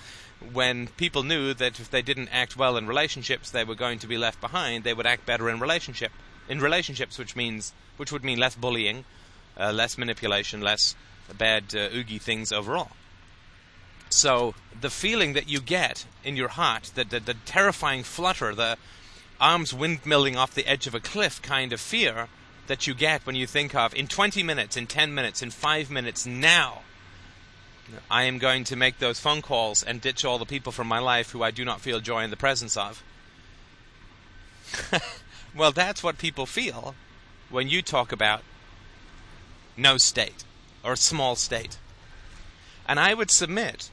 when 0.54 0.88
people 0.88 1.24
knew 1.24 1.54
that 1.54 1.80
if 1.80 1.90
they 1.90 2.02
didn't 2.02 2.30
act 2.30 2.58
well 2.58 2.78
in 2.78 2.88
relationships, 2.88 3.50
they 3.50 3.64
were 3.64 3.76
going 3.76 4.00
to 4.00 4.08
be 4.08 4.18
left 4.18 4.40
behind, 4.40 4.84
they 4.84 4.94
would 4.94 5.08
act 5.08 5.26
better 5.26 5.50
in 5.50 5.60
relationship 5.60 6.12
in 6.50 6.60
relationships, 6.60 7.18
which 7.18 7.36
means 7.36 7.74
which 7.98 8.12
would 8.12 8.24
mean 8.24 8.40
less 8.40 8.56
bullying, 8.56 9.06
uh, 9.60 9.72
less 9.72 9.98
manipulation, 9.98 10.62
less 10.62 10.96
bad 11.38 11.76
uh, 11.76 11.90
oogie 11.94 12.20
things 12.20 12.52
overall. 12.52 12.92
So 14.10 14.56
the 14.80 14.90
feeling 14.90 15.34
that 15.34 15.50
you 15.50 15.60
get 15.60 16.06
in 16.24 16.36
your 16.36 16.50
heart, 16.50 16.92
the, 16.96 17.04
the, 17.04 17.20
the 17.20 17.34
terrifying 17.46 18.04
flutter, 18.04 18.54
the 18.54 18.78
arms 19.40 19.74
windmilling 19.74 20.36
off 20.36 20.54
the 20.54 20.68
edge 20.68 20.88
of 20.88 20.96
a 20.96 21.00
cliff 21.00 21.42
kind 21.42 21.74
of 21.74 21.80
fear 21.80 22.28
that 22.68 22.88
you 22.88 22.94
get 22.94 23.26
when 23.26 23.36
you 23.36 23.48
think 23.48 23.74
of 23.76 23.94
in 23.96 24.08
20 24.08 24.44
minutes, 24.44 24.78
in 24.78 24.88
10 24.88 25.14
minutes, 25.14 25.42
in 25.42 25.52
5 25.52 25.90
minutes, 25.90 26.26
now, 26.26 26.82
I 28.12 28.24
am 28.24 28.38
going 28.38 28.64
to 28.66 28.76
make 28.76 29.00
those 29.00 29.20
phone 29.20 29.42
calls 29.42 29.82
and 29.84 30.02
ditch 30.02 30.26
all 30.26 30.38
the 30.38 30.46
people 30.46 30.72
from 30.72 30.88
my 30.88 31.00
life 31.00 31.32
who 31.32 31.44
I 31.44 31.52
do 31.52 31.64
not 31.64 31.82
feel 31.82 32.00
joy 32.00 32.24
in 32.24 32.30
the 32.30 32.38
presence 32.38 32.76
of. 32.76 33.04
well, 35.56 35.72
that's 35.72 36.04
what 36.04 36.18
people 36.18 36.46
feel 36.46 36.96
when 37.50 37.70
you 37.70 37.82
talk 37.82 38.12
about 38.12 38.42
no 39.78 39.98
state 39.98 40.44
or 40.84 40.94
a 40.94 40.98
small 40.98 41.36
state. 41.36 41.78
And 42.88 43.00
I 43.00 43.14
would 43.14 43.32
submit 43.32 43.90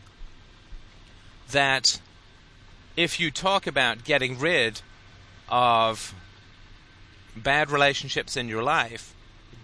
that 1.51 2.01
if 2.97 3.19
you 3.19 3.31
talk 3.31 3.67
about 3.67 4.05
getting 4.05 4.39
rid 4.39 4.81
of 5.49 6.15
bad 7.37 7.71
relationships 7.71 8.37
in 8.37 8.49
your 8.49 8.63
life 8.63 9.15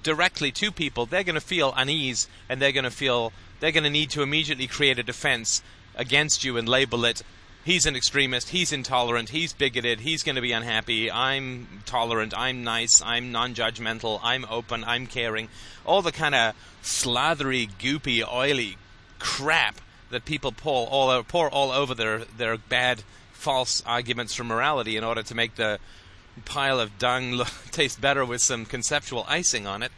directly 0.03 0.51
to 0.53 0.73
people, 0.73 1.07
they're 1.07 1.25
going 1.25 1.35
to 1.35 1.41
feel 1.41 1.73
unease 1.77 2.29
and 2.49 2.61
they're 2.61 2.73
going 2.73 2.85
to 2.85 2.91
feel 2.91 3.33
they're 3.61 3.73
going 3.73 3.85
to 3.85 3.91
need 3.91 4.11
to 4.11 4.23
immediately 4.23 4.67
create 4.67 4.99
a 4.99 5.03
defense 5.03 5.63
against 5.95 6.45
you 6.45 6.57
and 6.57 6.69
label 6.69 7.05
it 7.05 7.23
he's 7.65 7.87
an 7.87 7.97
extremist, 7.97 8.51
he's 8.51 8.73
intolerant, 8.73 9.31
he's 9.31 9.53
bigoted, 9.53 10.01
he's 10.01 10.23
going 10.23 10.37
to 10.37 10.43
be 10.43 10.53
unhappy, 10.53 11.11
I'm 11.11 11.83
tolerant, 11.87 12.35
I'm 12.37 12.65
nice, 12.65 13.03
I'm 13.03 13.33
non 13.33 13.55
judgmental, 13.55 14.21
I'm 14.23 14.47
open, 14.49 14.85
I'm 14.85 15.07
caring. 15.07 15.49
All 15.85 16.03
the 16.03 16.13
kind 16.13 16.35
of 16.35 16.55
slathery, 16.83 17.69
goopy, 17.79 18.27
oily 18.27 18.77
crap 19.19 19.81
that 20.11 20.25
people 20.25 20.52
pour 20.52 20.87
all, 20.88 21.23
pour 21.25 21.49
all 21.49 21.71
over 21.71 21.95
their, 21.95 22.19
their 22.19 22.57
bad, 22.57 23.02
false 23.33 23.83
arguments 23.87 24.35
for 24.35 24.45
morality 24.45 24.97
in 24.97 25.05
order 25.05 25.23
to 25.23 25.35
make 25.35 25.55
the 25.55 25.79
pile 26.45 26.79
of 26.79 26.99
dung 26.99 27.43
taste 27.71 28.00
better 28.00 28.25
with 28.25 28.43
some 28.43 28.64
conceptual 28.64 29.25
icing 29.29 29.67
on 29.67 29.83
it. 29.83 29.93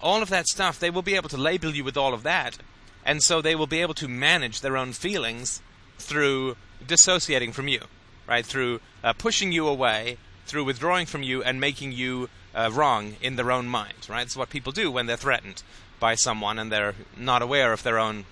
All 0.00 0.22
of 0.22 0.28
that 0.28 0.46
stuff, 0.46 0.78
they 0.78 0.90
will 0.90 1.02
be 1.02 1.16
able 1.16 1.28
to 1.30 1.36
label 1.36 1.74
you 1.74 1.82
with 1.82 1.96
all 1.96 2.14
of 2.14 2.22
that, 2.22 2.58
and 3.04 3.22
so 3.22 3.40
they 3.40 3.56
will 3.56 3.66
be 3.66 3.80
able 3.80 3.94
to 3.94 4.08
manage 4.08 4.60
their 4.60 4.76
own 4.76 4.92
feelings 4.92 5.60
through 5.98 6.56
dissociating 6.86 7.52
from 7.52 7.66
you, 7.66 7.80
right? 8.28 8.46
Through 8.46 8.80
uh, 9.02 9.12
pushing 9.12 9.50
you 9.50 9.66
away, 9.66 10.18
through 10.46 10.64
withdrawing 10.64 11.06
from 11.06 11.22
you 11.22 11.42
and 11.42 11.60
making 11.60 11.92
you 11.92 12.28
uh, 12.54 12.70
wrong 12.72 13.16
in 13.20 13.36
their 13.36 13.50
own 13.50 13.66
mind, 13.66 14.06
right? 14.08 14.26
It's 14.26 14.36
what 14.36 14.50
people 14.50 14.72
do 14.72 14.90
when 14.90 15.06
they're 15.06 15.16
threatened 15.16 15.62
by 15.98 16.14
someone 16.14 16.58
and 16.58 16.70
they're 16.70 16.94
not 17.16 17.42
aware 17.42 17.72
of 17.72 17.82
their 17.82 17.98
own 17.98 18.24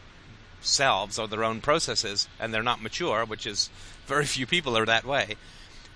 selves 0.60 1.18
or 1.18 1.28
their 1.28 1.44
own 1.44 1.60
processes 1.60 2.28
and 2.40 2.52
they're 2.52 2.62
not 2.62 2.82
mature, 2.82 3.25
which 3.25 3.46
is 3.46 3.70
very 4.06 4.25
few 4.25 4.46
people 4.46 4.76
are 4.76 4.86
that 4.86 5.04
way. 5.04 5.36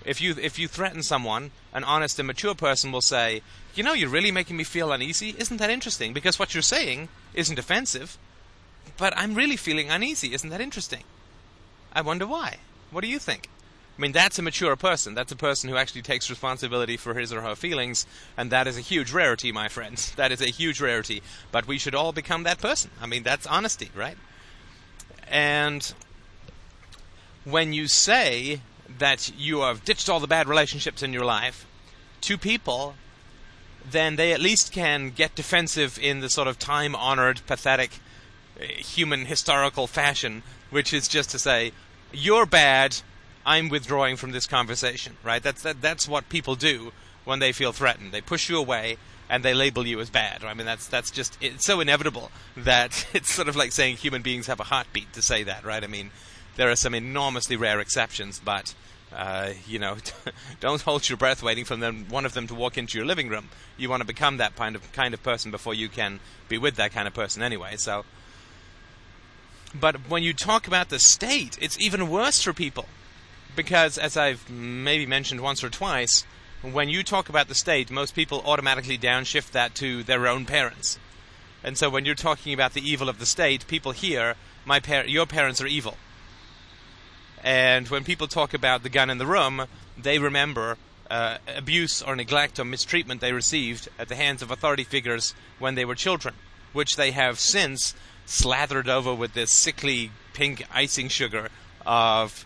If 0.03 0.19
you 0.19 0.35
if 0.41 0.57
you 0.57 0.67
threaten 0.67 1.03
someone, 1.03 1.51
an 1.73 1.83
honest 1.83 2.17
and 2.17 2.25
mature 2.25 2.55
person 2.55 2.91
will 2.91 3.01
say, 3.01 3.43
"You 3.75 3.83
know, 3.83 3.93
you're 3.93 4.09
really 4.09 4.31
making 4.31 4.57
me 4.57 4.63
feel 4.63 4.91
uneasy. 4.91 5.35
Isn't 5.37 5.57
that 5.57 5.69
interesting? 5.69 6.11
Because 6.11 6.39
what 6.39 6.55
you're 6.55 6.63
saying 6.63 7.09
isn't 7.35 7.59
offensive, 7.59 8.17
but 8.97 9.15
I'm 9.15 9.35
really 9.35 9.57
feeling 9.57 9.91
uneasy. 9.91 10.33
Isn't 10.33 10.49
that 10.49 10.61
interesting?" 10.61 11.03
I 11.93 12.01
wonder 12.01 12.25
why. 12.25 12.57
What 12.89 13.01
do 13.01 13.07
you 13.07 13.19
think? 13.19 13.47
I 13.97 14.01
mean, 14.01 14.13
that's 14.13 14.39
a 14.39 14.41
mature 14.41 14.75
person. 14.75 15.13
That's 15.13 15.31
a 15.31 15.35
person 15.35 15.69
who 15.69 15.75
actually 15.75 16.01
takes 16.01 16.29
responsibility 16.29 16.97
for 16.97 17.13
his 17.13 17.31
or 17.31 17.41
her 17.41 17.55
feelings, 17.55 18.07
and 18.37 18.49
that 18.49 18.65
is 18.65 18.77
a 18.77 18.81
huge 18.81 19.11
rarity, 19.11 19.51
my 19.51 19.67
friends. 19.67 20.11
That 20.15 20.31
is 20.31 20.41
a 20.41 20.47
huge 20.47 20.81
rarity. 20.81 21.21
But 21.51 21.67
we 21.67 21.77
should 21.77 21.93
all 21.93 22.11
become 22.11 22.43
that 22.43 22.59
person. 22.59 22.91
I 23.01 23.05
mean, 23.05 23.23
that's 23.23 23.45
honesty, 23.45 23.91
right? 23.95 24.17
And 25.31 25.93
when 27.45 27.73
you 27.73 27.87
say 27.87 28.61
that 28.99 29.31
you 29.37 29.61
have 29.61 29.83
ditched 29.83 30.09
all 30.09 30.19
the 30.19 30.27
bad 30.27 30.47
relationships 30.47 31.01
in 31.01 31.13
your 31.13 31.25
life 31.25 31.65
to 32.21 32.37
people, 32.37 32.95
then 33.89 34.17
they 34.17 34.33
at 34.33 34.41
least 34.41 34.71
can 34.71 35.09
get 35.09 35.33
defensive 35.33 35.97
in 35.97 36.19
the 36.19 36.29
sort 36.29 36.47
of 36.47 36.59
time 36.59 36.95
honored, 36.95 37.41
pathetic, 37.47 37.99
human 38.59 39.25
historical 39.25 39.87
fashion 39.87 40.43
which 40.71 40.93
is 40.93 41.07
just 41.07 41.29
to 41.29 41.37
say, 41.39 41.71
you're 42.11 42.47
bad. 42.47 42.97
I'm 43.45 43.69
withdrawing 43.69 44.15
from 44.15 44.31
this 44.31 44.47
conversation. 44.47 45.17
Right? 45.23 45.43
That's 45.43 45.61
that, 45.61 45.81
that's 45.81 46.07
what 46.07 46.29
people 46.29 46.55
do 46.55 46.91
when 47.25 47.39
they 47.39 47.51
feel 47.51 47.71
threatened. 47.71 48.11
They 48.11 48.21
push 48.21 48.49
you 48.49 48.57
away 48.57 48.97
and 49.29 49.43
they 49.43 49.53
label 49.53 49.87
you 49.87 49.99
as 49.99 50.09
bad. 50.09 50.43
I 50.43 50.53
mean, 50.53 50.65
that's 50.65 50.87
that's 50.87 51.11
just 51.11 51.37
it's 51.41 51.65
so 51.65 51.79
inevitable 51.79 52.31
that 52.57 53.07
it's 53.13 53.33
sort 53.33 53.47
of 53.47 53.55
like 53.55 53.71
saying 53.71 53.97
human 53.97 54.21
beings 54.21 54.47
have 54.47 54.59
a 54.59 54.65
heartbeat 54.65 55.13
to 55.13 55.21
say 55.21 55.43
that, 55.43 55.65
right? 55.65 55.83
I 55.83 55.87
mean, 55.87 56.11
there 56.55 56.69
are 56.69 56.75
some 56.75 56.93
enormously 56.93 57.55
rare 57.55 57.79
exceptions, 57.79 58.41
but 58.43 58.73
uh, 59.15 59.51
you 59.67 59.79
know, 59.79 59.97
don't 60.59 60.81
hold 60.81 61.07
your 61.09 61.17
breath 61.17 61.43
waiting 61.43 61.65
for 61.65 61.75
them 61.75 62.05
one 62.09 62.25
of 62.25 62.33
them 62.33 62.47
to 62.47 62.55
walk 62.55 62.77
into 62.77 62.97
your 62.97 63.05
living 63.05 63.29
room. 63.29 63.49
You 63.77 63.89
want 63.89 64.01
to 64.01 64.07
become 64.07 64.37
that 64.37 64.55
kind 64.55 64.75
of 64.75 64.91
kind 64.91 65.13
of 65.13 65.23
person 65.23 65.51
before 65.51 65.73
you 65.73 65.89
can 65.89 66.19
be 66.49 66.57
with 66.57 66.75
that 66.75 66.91
kind 66.91 67.07
of 67.07 67.13
person 67.13 67.41
anyway. 67.41 67.75
So 67.77 68.05
but 69.73 70.09
when 70.09 70.23
you 70.23 70.33
talk 70.33 70.67
about 70.67 70.89
the 70.89 70.99
state, 70.99 71.57
it's 71.61 71.79
even 71.79 72.09
worse 72.09 72.41
for 72.41 72.53
people. 72.53 72.85
Because, 73.55 73.97
as 73.97 74.15
I've 74.15 74.49
maybe 74.49 75.05
mentioned 75.05 75.41
once 75.41 75.63
or 75.63 75.69
twice, 75.69 76.25
when 76.61 76.89
you 76.89 77.03
talk 77.03 77.29
about 77.29 77.47
the 77.47 77.55
state, 77.55 77.89
most 77.89 78.13
people 78.13 78.43
automatically 78.45 78.97
downshift 78.97 79.51
that 79.51 79.73
to 79.75 80.03
their 80.03 80.27
own 80.27 80.45
parents. 80.45 80.99
And 81.63 81.77
so 81.77 81.89
when 81.89 82.05
you're 82.05 82.15
talking 82.15 82.53
about 82.53 82.73
the 82.73 82.87
evil 82.87 83.09
of 83.09 83.19
the 83.19 83.25
state, 83.25 83.67
people 83.67 83.91
hear, 83.91 84.35
my 84.65 84.79
par- 84.79 85.05
your 85.05 85.25
parents 85.25 85.61
are 85.61 85.67
evil. 85.67 85.97
And 87.43 87.87
when 87.87 88.03
people 88.03 88.27
talk 88.27 88.53
about 88.53 88.83
the 88.83 88.89
gun 88.89 89.09
in 89.09 89.17
the 89.17 89.25
room, 89.25 89.65
they 89.97 90.19
remember 90.19 90.77
uh, 91.09 91.37
abuse 91.55 92.01
or 92.01 92.15
neglect 92.15 92.59
or 92.59 92.65
mistreatment 92.65 93.21
they 93.21 93.33
received 93.33 93.89
at 93.97 94.07
the 94.07 94.15
hands 94.15 94.41
of 94.41 94.51
authority 94.51 94.83
figures 94.83 95.33
when 95.59 95.75
they 95.75 95.85
were 95.85 95.95
children, 95.95 96.35
which 96.73 96.95
they 96.95 97.11
have 97.11 97.39
since 97.39 97.95
slathered 98.25 98.87
over 98.87 99.13
with 99.13 99.33
this 99.33 99.51
sickly 99.51 100.11
pink 100.33 100.65
icing 100.71 101.09
sugar 101.09 101.49
of 101.85 102.45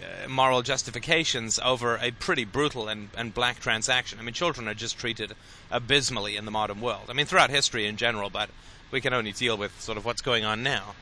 Uh, 0.00 0.28
moral 0.28 0.62
justifications 0.62 1.58
over 1.58 1.96
a 1.96 2.12
pretty 2.12 2.44
brutal 2.44 2.86
and, 2.86 3.08
and 3.16 3.34
black 3.34 3.58
transaction. 3.58 4.18
I 4.20 4.22
mean, 4.22 4.32
children 4.32 4.68
are 4.68 4.74
just 4.74 4.96
treated 4.96 5.34
abysmally 5.72 6.36
in 6.36 6.44
the 6.44 6.52
modern 6.52 6.80
world. 6.80 7.06
I 7.08 7.14
mean, 7.14 7.26
throughout 7.26 7.50
history 7.50 7.84
in 7.84 7.96
general, 7.96 8.30
but 8.30 8.48
we 8.92 9.00
can 9.00 9.12
only 9.12 9.32
deal 9.32 9.56
with 9.56 9.80
sort 9.80 9.98
of 9.98 10.04
what's 10.04 10.22
going 10.22 10.44
on 10.44 10.62
now. 10.62 10.94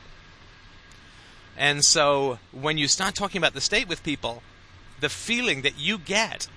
And 1.55 1.85
so, 1.85 2.39
when 2.51 2.79
you 2.79 2.87
start 2.87 3.13
talking 3.13 3.37
about 3.37 3.53
the 3.53 3.61
state 3.61 3.87
with 3.87 4.01
people, 4.01 4.41
the 4.99 5.09
feeling 5.09 5.61
that 5.61 5.77
you 5.77 5.99
get 5.99 6.47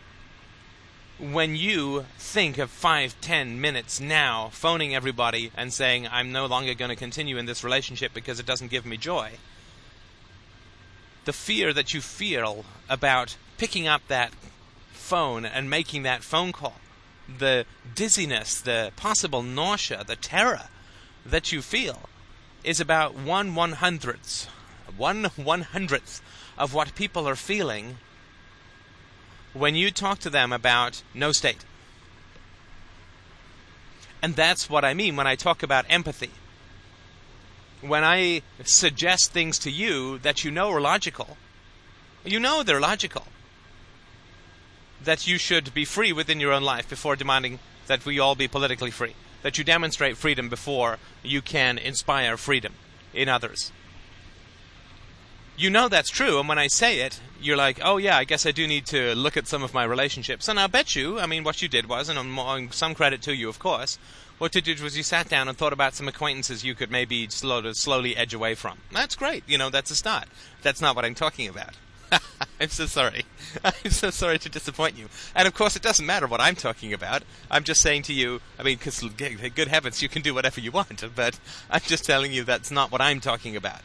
when 1.18 1.54
you 1.54 2.06
think 2.16 2.56
of 2.56 2.70
five, 2.70 3.20
ten 3.20 3.60
minutes 3.60 4.00
now 4.00 4.48
phoning 4.52 4.94
everybody 4.94 5.52
and 5.54 5.72
saying, 5.72 6.08
I'm 6.10 6.32
no 6.32 6.46
longer 6.46 6.72
going 6.72 6.88
to 6.88 6.96
continue 6.96 7.36
in 7.36 7.44
this 7.44 7.62
relationship 7.62 8.14
because 8.14 8.40
it 8.40 8.46
doesn't 8.46 8.70
give 8.70 8.86
me 8.86 8.96
joy, 8.96 9.32
the 11.30 11.34
fear 11.34 11.72
that 11.72 11.94
you 11.94 12.00
feel 12.00 12.64
about 12.88 13.36
picking 13.56 13.86
up 13.86 14.02
that 14.08 14.32
phone 14.90 15.44
and 15.44 15.70
making 15.70 16.02
that 16.02 16.24
phone 16.24 16.50
call, 16.50 16.74
the 17.38 17.64
dizziness, 17.94 18.60
the 18.60 18.90
possible 18.96 19.40
nausea, 19.40 20.02
the 20.02 20.16
terror 20.16 20.62
that 21.24 21.52
you 21.52 21.62
feel 21.62 22.08
is 22.64 22.80
about 22.80 23.14
one 23.14 23.54
one 23.54 23.74
hundredth, 23.74 24.48
one 24.96 25.26
one 25.36 25.62
hundredth 25.62 26.20
of 26.58 26.74
what 26.74 26.96
people 26.96 27.28
are 27.28 27.36
feeling 27.36 27.98
when 29.52 29.76
you 29.76 29.92
talk 29.92 30.18
to 30.18 30.30
them 30.30 30.52
about 30.52 31.04
no 31.14 31.30
state. 31.30 31.64
And 34.20 34.34
that's 34.34 34.68
what 34.68 34.84
I 34.84 34.94
mean 34.94 35.14
when 35.14 35.28
I 35.28 35.36
talk 35.36 35.62
about 35.62 35.86
empathy. 35.88 36.32
When 37.80 38.04
I 38.04 38.42
suggest 38.64 39.32
things 39.32 39.58
to 39.60 39.70
you 39.70 40.18
that 40.18 40.44
you 40.44 40.50
know 40.50 40.70
are 40.70 40.80
logical, 40.80 41.36
you 42.24 42.38
know 42.38 42.62
they're 42.62 42.80
logical. 42.80 43.24
That 45.02 45.26
you 45.26 45.38
should 45.38 45.72
be 45.72 45.84
free 45.84 46.12
within 46.12 46.40
your 46.40 46.52
own 46.52 46.62
life 46.62 46.88
before 46.88 47.16
demanding 47.16 47.58
that 47.86 48.04
we 48.04 48.18
all 48.18 48.34
be 48.34 48.48
politically 48.48 48.90
free. 48.90 49.14
That 49.42 49.56
you 49.56 49.64
demonstrate 49.64 50.18
freedom 50.18 50.48
before 50.48 50.98
you 51.22 51.40
can 51.40 51.78
inspire 51.78 52.36
freedom 52.36 52.74
in 53.14 53.28
others 53.28 53.72
you 55.60 55.68
know 55.68 55.88
that's 55.88 56.08
true, 56.08 56.40
and 56.40 56.48
when 56.48 56.58
I 56.58 56.68
say 56.68 57.00
it, 57.00 57.20
you're 57.40 57.56
like, 57.56 57.80
oh 57.82 57.98
yeah, 57.98 58.16
I 58.16 58.24
guess 58.24 58.46
I 58.46 58.50
do 58.50 58.66
need 58.66 58.86
to 58.86 59.14
look 59.14 59.36
at 59.36 59.46
some 59.46 59.62
of 59.62 59.74
my 59.74 59.84
relationships. 59.84 60.48
And 60.48 60.58
I'll 60.58 60.68
bet 60.68 60.96
you, 60.96 61.20
I 61.20 61.26
mean, 61.26 61.44
what 61.44 61.60
you 61.60 61.68
did 61.68 61.86
was, 61.86 62.08
and 62.08 62.18
I'm, 62.18 62.72
some 62.72 62.94
credit 62.94 63.20
to 63.22 63.36
you, 63.36 63.48
of 63.48 63.58
course, 63.58 63.98
what 64.40 64.54
you 64.54 64.62
did 64.62 64.80
was 64.80 64.96
you 64.96 65.02
sat 65.02 65.28
down 65.28 65.48
and 65.48 65.58
thought 65.58 65.74
about 65.74 65.94
some 65.94 66.08
acquaintances 66.08 66.64
you 66.64 66.74
could 66.74 66.90
maybe 66.90 67.28
slow 67.28 67.70
slowly 67.72 68.16
edge 68.16 68.32
away 68.32 68.54
from. 68.54 68.78
That's 68.90 69.14
great, 69.14 69.44
you 69.46 69.58
know, 69.58 69.68
that's 69.68 69.90
a 69.90 69.94
start. 69.94 70.28
That's 70.62 70.80
not 70.80 70.96
what 70.96 71.04
I'm 71.04 71.14
talking 71.14 71.46
about. 71.46 71.74
I'm 72.60 72.70
so 72.70 72.86
sorry. 72.86 73.26
I'm 73.64 73.90
so 73.90 74.08
sorry 74.08 74.38
to 74.38 74.48
disappoint 74.48 74.96
you. 74.96 75.08
And 75.34 75.46
of 75.46 75.52
course, 75.52 75.76
it 75.76 75.82
doesn't 75.82 76.06
matter 76.06 76.26
what 76.26 76.40
I'm 76.40 76.56
talking 76.56 76.94
about. 76.94 77.22
I'm 77.50 77.64
just 77.64 77.82
saying 77.82 78.04
to 78.04 78.14
you, 78.14 78.40
I 78.58 78.62
mean, 78.62 78.78
because 78.78 79.04
good 79.10 79.68
heavens, 79.68 80.00
you 80.02 80.08
can 80.08 80.22
do 80.22 80.32
whatever 80.32 80.58
you 80.58 80.70
want, 80.70 81.04
but 81.14 81.38
I'm 81.70 81.82
just 81.82 82.06
telling 82.06 82.32
you 82.32 82.42
that's 82.42 82.70
not 82.70 82.90
what 82.90 83.02
I'm 83.02 83.20
talking 83.20 83.56
about. 83.56 83.82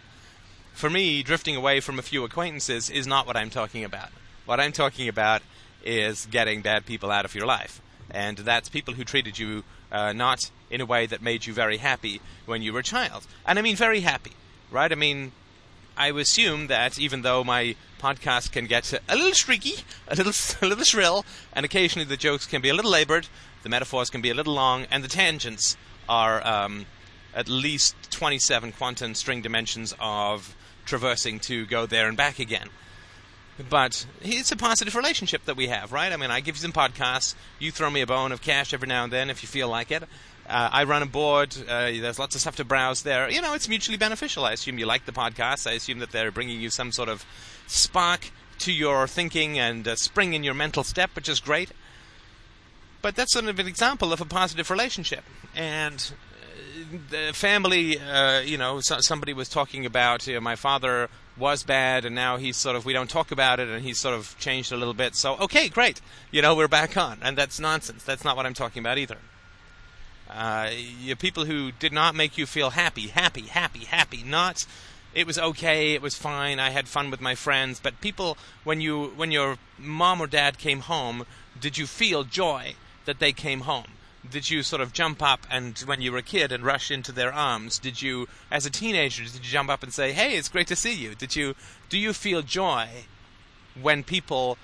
for 0.74 0.90
me, 0.90 1.22
drifting 1.22 1.58
away 1.58 1.82
from 1.82 2.00
a 2.00 2.02
few 2.02 2.24
acquaintances 2.24 2.90
is 2.90 3.06
not 3.06 3.28
what 3.28 3.36
I'm 3.36 3.50
talking 3.50 3.84
about. 3.84 4.10
What 4.46 4.62
I'm 4.62 4.72
talking 4.72 5.10
about 5.10 5.42
is 5.84 6.28
getting 6.32 6.62
bad 6.62 6.86
people 6.86 7.12
out 7.12 7.26
of 7.26 7.36
your 7.36 7.46
life. 7.46 7.82
And 8.10 8.38
that's 8.38 8.70
people 8.70 8.94
who 8.94 9.04
treated 9.04 9.38
you 9.38 9.64
uh, 9.96 10.12
not 10.12 10.52
in 10.70 10.82
a 10.82 10.86
way 10.86 11.06
that 11.06 11.22
made 11.22 11.46
you 11.46 11.54
very 11.54 11.78
happy 11.78 12.20
when 12.46 12.62
you 12.62 12.74
were 12.74 12.80
a 12.80 12.84
child. 12.84 13.26
And 13.46 13.58
I 13.58 13.62
mean 13.62 13.78
very 13.78 14.02
happy, 14.02 14.34
right? 14.70 14.92
I 14.92 14.96
mean, 14.96 15.32
I 15.96 16.10
assume 16.10 16.68
that 16.68 17.00
even 17.00 17.22
though 17.22 17.46
my 17.46 17.76
podcast 18.02 18.52
can 18.52 18.66
get 18.66 18.92
a 19.08 19.16
little 19.16 19.34
streaky, 19.34 19.76
a 20.10 20.16
little, 20.16 20.34
a 20.62 20.68
little 20.68 20.84
shrill, 20.84 21.26
and 21.54 21.66
occasionally 21.66 22.06
the 22.06 22.18
jokes 22.18 22.46
can 22.46 22.62
be 22.62 22.68
a 22.68 22.74
little 22.74 22.92
labored, 22.92 23.30
the 23.64 23.70
metaphors 23.70 24.10
can 24.10 24.22
be 24.22 24.30
a 24.30 24.34
little 24.34 24.54
long, 24.54 24.86
and 24.92 25.02
the 25.02 25.08
tangents 25.08 25.78
are 26.10 26.46
um, 26.46 26.86
at 27.34 27.48
least 27.48 27.96
27 28.12 28.74
quantum 28.74 29.16
string 29.16 29.42
dimensions 29.42 29.96
of 30.00 30.56
traversing 30.86 31.40
to 31.40 31.66
go 31.66 31.86
there 31.86 32.10
and 32.10 32.18
back 32.18 32.38
again. 32.38 32.70
But 33.70 34.06
it's 34.22 34.52
a 34.52 34.58
positive 34.58 34.96
relationship 34.96 35.46
that 35.46 35.56
we 35.56 35.68
have, 35.68 35.94
right? 35.94 36.12
I 36.12 36.18
mean, 36.18 36.30
I 36.30 36.42
give 36.42 36.58
you 36.58 36.62
some 36.62 36.74
podcasts. 36.74 37.36
You 37.58 37.72
throw 37.72 37.90
me 37.90 38.02
a 38.02 38.08
bone 38.08 38.32
of 38.34 38.42
cash 38.42 38.74
every 38.74 38.88
now 38.88 39.06
and 39.06 39.14
then 39.14 39.30
if 39.30 39.44
you 39.44 39.48
feel 39.48 39.70
like 39.70 39.92
it. 39.92 40.04
Uh, 40.48 40.70
I 40.72 40.84
run 40.84 41.02
a 41.02 41.08
board. 41.08 41.56
Uh, 41.68 41.86
there's 41.86 42.20
lots 42.20 42.36
of 42.36 42.42
stuff 42.42 42.58
to 42.58 42.66
browse 42.66 43.02
there. 43.04 43.30
You 43.30 43.42
know, 43.42 43.54
it's 43.54 43.68
mutually 43.68 43.98
beneficial. 43.98 44.46
I 44.46 44.52
assume 44.52 44.78
you 44.78 44.86
like 44.86 45.06
the 45.06 45.12
podcasts. 45.12 45.66
I 45.66 45.72
assume 45.72 46.00
that 46.00 46.12
they're 46.12 46.32
bringing 46.32 46.60
you 46.60 46.70
some 46.70 46.92
sort 46.92 47.10
of 47.10 47.26
spark 47.66 48.30
to 48.60 48.72
your 48.72 49.08
thinking 49.08 49.58
and 49.58 49.88
a 49.88 49.98
spring 49.98 50.34
in 50.34 50.44
your 50.44 50.54
mental 50.54 50.84
step, 50.84 51.12
which 51.16 51.30
is 51.30 51.40
great. 51.40 51.72
But 53.02 53.16
that's 53.16 53.34
sort 53.34 53.46
of 53.46 53.58
an 53.58 53.68
example 53.68 54.12
of 54.14 54.22
a 54.22 54.26
positive 54.26 54.70
relationship. 54.70 55.24
And 55.56 56.12
uh, 56.34 56.98
the 57.10 57.32
family, 57.34 58.00
uh, 58.00 58.42
you 58.42 58.58
know, 58.58 58.82
so, 58.82 59.00
somebody 59.00 59.34
was 59.34 59.50
talking 59.50 59.86
about 59.86 60.28
you 60.28 60.36
know, 60.36 60.42
my 60.42 60.56
father 60.56 61.10
was 61.38 61.64
bad, 61.64 62.06
and 62.06 62.16
now 62.16 62.38
he's 62.38 62.58
sort 62.58 62.76
of 62.76 62.86
we 62.86 62.94
don't 62.94 63.10
talk 63.10 63.32
about 63.32 63.60
it, 63.60 63.68
and 63.68 63.84
he's 63.84 64.00
sort 64.00 64.16
of 64.16 64.36
changed 64.40 64.72
a 64.72 64.78
little 64.78 64.94
bit. 64.94 65.16
So 65.16 65.38
okay, 65.38 65.70
great, 65.70 66.02
you 66.32 66.42
know 66.42 66.56
we're 66.56 66.68
back 66.68 66.98
on, 66.98 67.20
and 67.22 67.38
that's 67.38 67.60
nonsense. 67.60 68.04
That's 68.04 68.24
not 68.24 68.36
what 68.36 68.46
I'm 68.46 68.54
talking 68.54 68.82
about 68.82 68.98
either. 68.98 69.18
Uh, 70.30 70.72
people 71.20 71.46
who 71.46 71.72
did 71.72 71.94
not 71.94 72.16
make 72.16 72.38
you 72.38 72.46
feel 72.46 72.72
happy, 72.72 73.08
happy, 73.08 73.44
happy, 73.44 73.86
happy, 73.86 74.24
not 74.24 74.66
it 75.16 75.26
was 75.26 75.40
okay, 75.40 75.94
it 75.94 76.02
was 76.02 76.16
fine, 76.16 76.60
I 76.60 76.72
had 76.72 76.90
fun 76.90 77.10
with 77.10 77.22
my 77.22 77.36
friends, 77.36 77.80
but 77.80 78.02
people 78.02 78.38
when 78.64 78.82
you 78.82 79.14
when 79.16 79.32
your 79.32 79.58
mom 79.78 80.22
or 80.22 80.28
dad 80.28 80.58
came 80.58 80.82
home, 80.82 81.26
did 81.60 81.78
you 81.78 81.88
feel 81.88 82.24
joy 82.24 82.76
that 83.06 83.20
they 83.20 83.32
came 83.32 83.62
home? 83.62 83.95
Did 84.32 84.50
you 84.50 84.64
sort 84.64 84.82
of 84.82 84.94
jump 84.94 85.22
up 85.22 85.46
and 85.50 85.78
when 85.80 86.02
you 86.02 86.12
were 86.12 86.18
a 86.18 86.24
kid 86.24 86.52
and 86.52 86.64
rush 86.64 86.92
into 86.92 87.12
their 87.12 87.34
arms 87.34 87.80
did 87.80 88.02
you 88.02 88.28
as 88.52 88.66
a 88.66 88.70
teenager 88.70 89.24
did 89.24 89.36
you 89.36 89.42
jump 89.42 89.70
up 89.70 89.84
and 89.84 89.94
say 89.94 90.12
hey 90.12 90.36
it's 90.36 90.50
great 90.50 90.68
to 90.68 90.76
see 90.76 90.94
you. 90.94 91.16
Did 91.16 91.36
you 91.36 91.56
do 91.90 91.98
you 91.98 92.14
feel 92.14 92.42
joy 92.42 92.88
when 93.82 94.04
people 94.04 94.58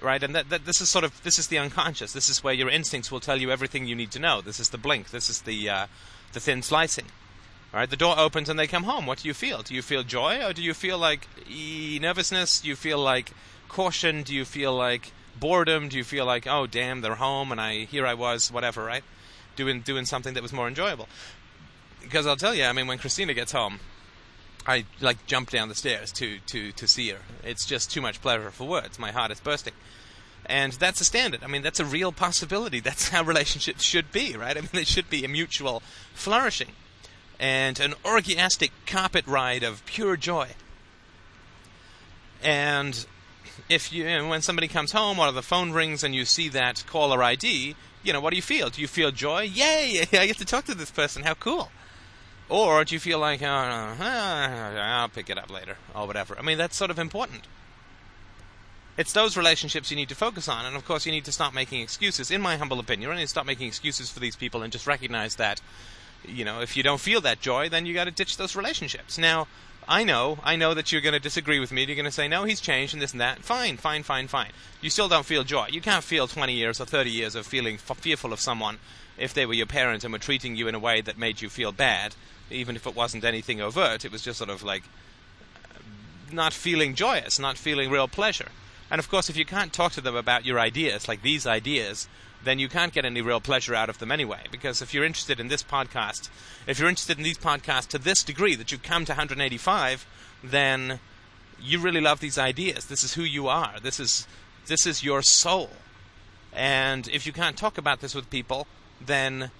right 0.00 0.22
and 0.22 0.34
that, 0.34 0.50
that 0.50 0.64
this 0.64 0.80
is 0.80 0.88
sort 0.88 1.04
of 1.04 1.22
this 1.22 1.38
is 1.38 1.48
the 1.48 1.58
unconscious. 1.58 2.12
This 2.12 2.28
is 2.28 2.42
where 2.42 2.54
your 2.54 2.68
instincts 2.68 3.10
will 3.10 3.20
tell 3.20 3.40
you 3.40 3.50
everything 3.50 3.86
you 3.86 3.94
need 3.94 4.10
to 4.12 4.18
know. 4.18 4.40
This 4.40 4.60
is 4.60 4.70
the 4.70 4.78
blink. 4.78 5.10
This 5.10 5.28
is 5.28 5.42
the 5.42 5.68
uh, 5.68 5.86
the 6.32 6.40
thin 6.40 6.62
slicing. 6.62 7.06
All 7.72 7.80
right? 7.80 7.90
The 7.90 7.96
door 7.96 8.18
opens 8.18 8.48
and 8.48 8.58
they 8.58 8.66
come 8.66 8.84
home. 8.84 9.06
What 9.06 9.18
do 9.18 9.28
you 9.28 9.34
feel? 9.34 9.62
Do 9.62 9.74
you 9.74 9.82
feel 9.82 10.02
joy 10.02 10.44
or 10.44 10.52
do 10.52 10.62
you 10.62 10.74
feel 10.74 10.98
like 10.98 11.26
e- 11.48 11.98
nervousness 12.00 12.60
do 12.60 12.68
you 12.68 12.76
feel 12.76 12.98
like 12.98 13.32
caution? 13.68 14.22
Do 14.22 14.34
you 14.34 14.44
feel 14.44 14.74
like 14.74 15.12
boredom? 15.38 15.88
Do 15.88 15.96
you 15.96 16.04
feel 16.04 16.26
like, 16.26 16.46
oh 16.46 16.66
damn, 16.66 17.00
they're 17.00 17.16
home 17.16 17.52
and 17.52 17.60
I 17.60 17.84
here 17.84 18.06
I 18.06 18.14
was, 18.14 18.50
whatever, 18.50 18.84
right? 18.84 19.04
Doing 19.56 19.80
doing 19.80 20.04
something 20.04 20.34
that 20.34 20.42
was 20.42 20.52
more 20.52 20.68
enjoyable. 20.68 21.08
Because 22.00 22.26
I'll 22.26 22.36
tell 22.36 22.54
you, 22.54 22.64
I 22.64 22.72
mean, 22.72 22.86
when 22.86 22.98
Christina 22.98 23.34
gets 23.34 23.52
home, 23.52 23.80
I 24.66 24.84
like 25.00 25.26
jump 25.26 25.50
down 25.50 25.68
the 25.68 25.74
stairs 25.74 26.12
to 26.12 26.38
to 26.46 26.72
to 26.72 26.86
see 26.86 27.10
her. 27.10 27.20
It's 27.44 27.66
just 27.66 27.90
too 27.90 28.00
much 28.00 28.20
pleasure 28.20 28.50
for 28.50 28.66
words. 28.66 28.98
My 28.98 29.12
heart 29.12 29.30
is 29.30 29.40
bursting. 29.40 29.74
And 30.46 30.72
that's 30.72 31.00
a 31.00 31.04
standard. 31.04 31.44
I 31.44 31.46
mean, 31.46 31.62
that's 31.62 31.78
a 31.78 31.84
real 31.84 32.10
possibility. 32.10 32.80
That's 32.88 33.10
how 33.10 33.22
relationships 33.22 33.84
should 33.84 34.10
be, 34.10 34.36
right? 34.36 34.56
I 34.56 34.60
mean, 34.60 34.70
they 34.72 34.82
should 34.82 35.08
be 35.08 35.24
a 35.24 35.28
mutual 35.28 35.84
flourishing 36.14 36.72
and 37.38 37.78
an 37.80 37.94
orgiastic 38.04 38.70
carpet 38.86 39.26
ride 39.26 39.62
of 39.62 39.84
pure 39.86 40.16
joy. 40.16 40.48
And 42.42 43.06
if 43.68 43.92
you, 43.92 44.04
when 44.26 44.42
somebody 44.42 44.68
comes 44.68 44.92
home 44.92 45.18
or 45.18 45.32
the 45.32 45.42
phone 45.42 45.72
rings 45.72 46.02
and 46.04 46.14
you 46.14 46.24
see 46.24 46.48
that 46.50 46.84
caller 46.86 47.22
ID, 47.22 47.74
you 48.02 48.12
know, 48.12 48.20
what 48.20 48.30
do 48.30 48.36
you 48.36 48.42
feel? 48.42 48.70
Do 48.70 48.80
you 48.80 48.88
feel 48.88 49.10
joy? 49.10 49.42
Yay! 49.42 50.06
I 50.12 50.26
get 50.26 50.38
to 50.38 50.44
talk 50.44 50.64
to 50.66 50.74
this 50.74 50.90
person. 50.90 51.22
How 51.22 51.34
cool! 51.34 51.70
Or 52.48 52.84
do 52.84 52.94
you 52.94 53.00
feel 53.00 53.18
like, 53.18 53.40
oh, 53.42 53.46
I'll 54.00 55.08
pick 55.08 55.30
it 55.30 55.38
up 55.38 55.50
later 55.50 55.76
or 55.94 56.06
whatever? 56.06 56.38
I 56.38 56.42
mean, 56.42 56.58
that's 56.58 56.76
sort 56.76 56.90
of 56.90 56.98
important. 56.98 57.46
It's 58.98 59.14
those 59.14 59.38
relationships 59.38 59.90
you 59.90 59.96
need 59.96 60.10
to 60.10 60.14
focus 60.14 60.48
on, 60.48 60.66
and 60.66 60.76
of 60.76 60.84
course, 60.84 61.06
you 61.06 61.12
need 61.12 61.24
to 61.24 61.32
stop 61.32 61.54
making 61.54 61.80
excuses. 61.80 62.30
In 62.30 62.42
my 62.42 62.58
humble 62.58 62.78
opinion, 62.78 63.08
you 63.08 63.16
need 63.16 63.22
to 63.22 63.28
stop 63.28 63.46
making 63.46 63.68
excuses 63.68 64.10
for 64.10 64.20
these 64.20 64.36
people 64.36 64.62
and 64.62 64.70
just 64.70 64.86
recognize 64.86 65.36
that, 65.36 65.62
you 66.26 66.44
know, 66.44 66.60
if 66.60 66.76
you 66.76 66.82
don't 66.82 67.00
feel 67.00 67.22
that 67.22 67.40
joy, 67.40 67.70
then 67.70 67.86
you 67.86 67.94
got 67.94 68.04
to 68.04 68.10
ditch 68.10 68.36
those 68.36 68.54
relationships. 68.54 69.16
Now, 69.16 69.48
I 69.92 70.04
know, 70.04 70.38
I 70.42 70.56
know 70.56 70.72
that 70.72 70.90
you're 70.90 71.02
going 71.02 71.12
to 71.12 71.20
disagree 71.20 71.60
with 71.60 71.70
me. 71.70 71.84
You're 71.84 71.96
going 71.96 72.06
to 72.06 72.10
say, 72.10 72.26
no, 72.26 72.44
he's 72.44 72.62
changed 72.62 72.94
and 72.94 73.02
this 73.02 73.12
and 73.12 73.20
that. 73.20 73.40
Fine, 73.44 73.76
fine, 73.76 74.02
fine, 74.02 74.26
fine. 74.26 74.48
You 74.80 74.88
still 74.88 75.06
don't 75.06 75.26
feel 75.26 75.44
joy. 75.44 75.66
You 75.70 75.82
can't 75.82 76.02
feel 76.02 76.26
20 76.26 76.50
years 76.54 76.80
or 76.80 76.86
30 76.86 77.10
years 77.10 77.34
of 77.34 77.46
feeling 77.46 77.74
f- 77.74 77.98
fearful 77.98 78.32
of 78.32 78.40
someone 78.40 78.78
if 79.18 79.34
they 79.34 79.44
were 79.44 79.52
your 79.52 79.66
parent 79.66 80.02
and 80.02 80.10
were 80.10 80.18
treating 80.18 80.56
you 80.56 80.66
in 80.66 80.74
a 80.74 80.78
way 80.78 81.02
that 81.02 81.18
made 81.18 81.42
you 81.42 81.50
feel 81.50 81.72
bad, 81.72 82.14
even 82.50 82.74
if 82.74 82.86
it 82.86 82.96
wasn't 82.96 83.22
anything 83.22 83.60
overt. 83.60 84.06
It 84.06 84.12
was 84.12 84.22
just 84.22 84.38
sort 84.38 84.48
of 84.48 84.62
like 84.62 84.84
uh, 85.66 85.78
not 86.32 86.54
feeling 86.54 86.94
joyous, 86.94 87.38
not 87.38 87.58
feeling 87.58 87.90
real 87.90 88.08
pleasure. 88.08 88.48
And 88.90 88.98
of 88.98 89.10
course, 89.10 89.28
if 89.28 89.36
you 89.36 89.44
can't 89.44 89.74
talk 89.74 89.92
to 89.92 90.00
them 90.00 90.16
about 90.16 90.46
your 90.46 90.58
ideas, 90.58 91.06
like 91.06 91.20
these 91.20 91.46
ideas, 91.46 92.08
then 92.44 92.58
you 92.58 92.68
can't 92.68 92.92
get 92.92 93.04
any 93.04 93.20
real 93.20 93.40
pleasure 93.40 93.74
out 93.74 93.88
of 93.88 93.98
them 93.98 94.10
anyway. 94.12 94.40
Because 94.50 94.82
if 94.82 94.92
you're 94.92 95.04
interested 95.04 95.38
in 95.38 95.48
this 95.48 95.62
podcast, 95.62 96.28
if 96.66 96.78
you're 96.78 96.88
interested 96.88 97.18
in 97.18 97.24
these 97.24 97.38
podcasts 97.38 97.88
to 97.88 97.98
this 97.98 98.22
degree 98.22 98.54
that 98.54 98.72
you've 98.72 98.82
come 98.82 99.04
to 99.04 99.12
185, 99.12 100.06
then 100.42 100.98
you 101.60 101.78
really 101.78 102.00
love 102.00 102.20
these 102.20 102.38
ideas. 102.38 102.86
This 102.86 103.04
is 103.04 103.14
who 103.14 103.22
you 103.22 103.48
are. 103.48 103.74
This 103.80 104.00
is 104.00 104.26
this 104.66 104.86
is 104.86 105.02
your 105.02 105.22
soul. 105.22 105.70
And 106.52 107.08
if 107.08 107.26
you 107.26 107.32
can't 107.32 107.56
talk 107.56 107.78
about 107.78 108.00
this 108.00 108.14
with 108.14 108.30
people, 108.30 108.66
then 109.00 109.50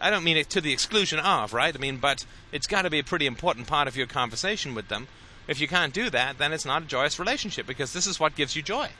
I 0.00 0.10
don't 0.10 0.24
mean 0.24 0.36
it 0.36 0.48
to 0.50 0.60
the 0.60 0.72
exclusion 0.72 1.18
of, 1.18 1.52
right? 1.52 1.74
I 1.74 1.78
mean, 1.78 1.96
but 1.98 2.24
it's 2.52 2.66
got 2.66 2.82
to 2.82 2.90
be 2.90 2.98
a 2.98 3.04
pretty 3.04 3.26
important 3.26 3.66
part 3.66 3.88
of 3.88 3.96
your 3.96 4.06
conversation 4.06 4.74
with 4.74 4.88
them. 4.88 5.08
If 5.48 5.60
you 5.60 5.68
can't 5.68 5.92
do 5.92 6.10
that, 6.10 6.38
then 6.38 6.52
it's 6.52 6.64
not 6.64 6.82
a 6.82 6.86
joyous 6.86 7.18
relationship 7.18 7.66
because 7.66 7.92
this 7.92 8.06
is 8.06 8.20
what 8.20 8.36
gives 8.36 8.54
you 8.54 8.62
joy. 8.62 8.90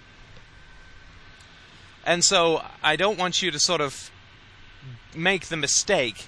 And 2.08 2.24
so 2.24 2.62
I 2.82 2.96
don't 2.96 3.18
want 3.18 3.42
you 3.42 3.50
to 3.50 3.58
sort 3.58 3.82
of 3.82 4.10
make 5.14 5.48
the 5.48 5.58
mistake 5.58 6.24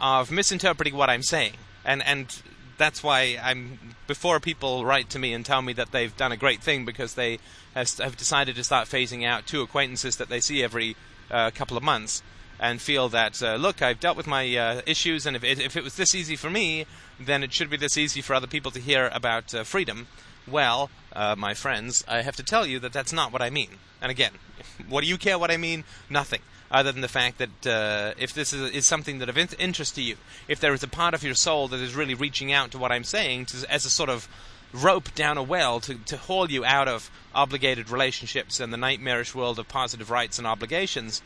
of 0.00 0.30
misinterpreting 0.30 0.94
what 0.94 1.10
I'm 1.10 1.24
saying. 1.24 1.54
And 1.84 2.00
and 2.04 2.40
that's 2.78 3.02
why 3.02 3.36
I'm 3.42 3.96
before 4.06 4.38
people 4.38 4.84
write 4.84 5.10
to 5.10 5.18
me 5.18 5.32
and 5.32 5.44
tell 5.44 5.62
me 5.62 5.72
that 5.72 5.90
they've 5.90 6.16
done 6.16 6.30
a 6.30 6.36
great 6.36 6.62
thing 6.62 6.84
because 6.84 7.14
they 7.14 7.40
have 7.74 8.16
decided 8.16 8.54
to 8.54 8.62
start 8.62 8.86
phasing 8.86 9.26
out 9.26 9.48
two 9.48 9.62
acquaintances 9.62 10.16
that 10.18 10.28
they 10.28 10.38
see 10.38 10.62
every 10.62 10.94
uh, 11.28 11.50
couple 11.50 11.76
of 11.76 11.82
months 11.82 12.22
and 12.60 12.80
feel 12.80 13.08
that 13.08 13.42
uh, 13.42 13.56
look 13.56 13.82
I've 13.82 13.98
dealt 13.98 14.16
with 14.16 14.28
my 14.28 14.56
uh, 14.56 14.80
issues 14.86 15.26
and 15.26 15.34
if 15.34 15.42
it, 15.42 15.58
if 15.58 15.76
it 15.76 15.82
was 15.82 15.96
this 15.96 16.14
easy 16.14 16.36
for 16.36 16.50
me 16.50 16.86
then 17.18 17.42
it 17.42 17.52
should 17.52 17.70
be 17.70 17.76
this 17.76 17.98
easy 17.98 18.20
for 18.20 18.34
other 18.34 18.46
people 18.46 18.70
to 18.70 18.80
hear 18.80 19.10
about 19.12 19.54
uh, 19.54 19.64
freedom 19.64 20.06
well 20.50 20.90
uh, 21.12 21.34
my 21.36 21.54
friends 21.54 22.04
I 22.08 22.22
have 22.22 22.36
to 22.36 22.42
tell 22.42 22.66
you 22.66 22.78
that 22.80 22.92
that's 22.92 23.12
not 23.12 23.32
what 23.32 23.42
I 23.42 23.50
mean 23.50 23.78
and 24.00 24.10
again 24.10 24.32
what 24.88 25.02
do 25.02 25.08
you 25.08 25.18
care 25.18 25.38
what 25.38 25.50
I 25.50 25.56
mean? 25.56 25.84
Nothing. 26.08 26.40
Other 26.70 26.92
than 26.92 27.00
the 27.00 27.08
fact 27.08 27.38
that 27.38 27.66
uh, 27.66 28.14
if 28.16 28.32
this 28.32 28.52
is, 28.52 28.70
is, 28.70 28.86
something 28.86 29.18
that 29.18 29.28
of 29.28 29.36
interest 29.36 29.96
to 29.96 30.02
you, 30.02 30.16
if 30.46 30.60
there 30.60 30.72
is 30.72 30.84
a 30.84 30.88
part 30.88 31.14
of 31.14 31.24
your 31.24 31.34
soul 31.34 31.66
that 31.68 31.80
is 31.80 31.96
really 31.96 32.14
reaching 32.14 32.52
out 32.52 32.70
to 32.70 32.78
what 32.78 32.92
I'm 32.92 33.02
saying 33.02 33.46
to, 33.46 33.66
as 33.68 33.84
a 33.84 33.90
sort 33.90 34.08
of 34.08 34.28
rope 34.72 35.12
down 35.16 35.36
a 35.36 35.42
well 35.42 35.80
to, 35.80 35.94
to 35.94 36.16
haul 36.16 36.48
you 36.48 36.64
out 36.64 36.86
of 36.86 37.10
obligated 37.34 37.90
relationships 37.90 38.60
and 38.60 38.72
the 38.72 38.76
nightmarish 38.76 39.34
world 39.34 39.58
of 39.58 39.66
positive 39.66 40.10
rights 40.10 40.38
and 40.38 40.46
obligations, 40.46 41.22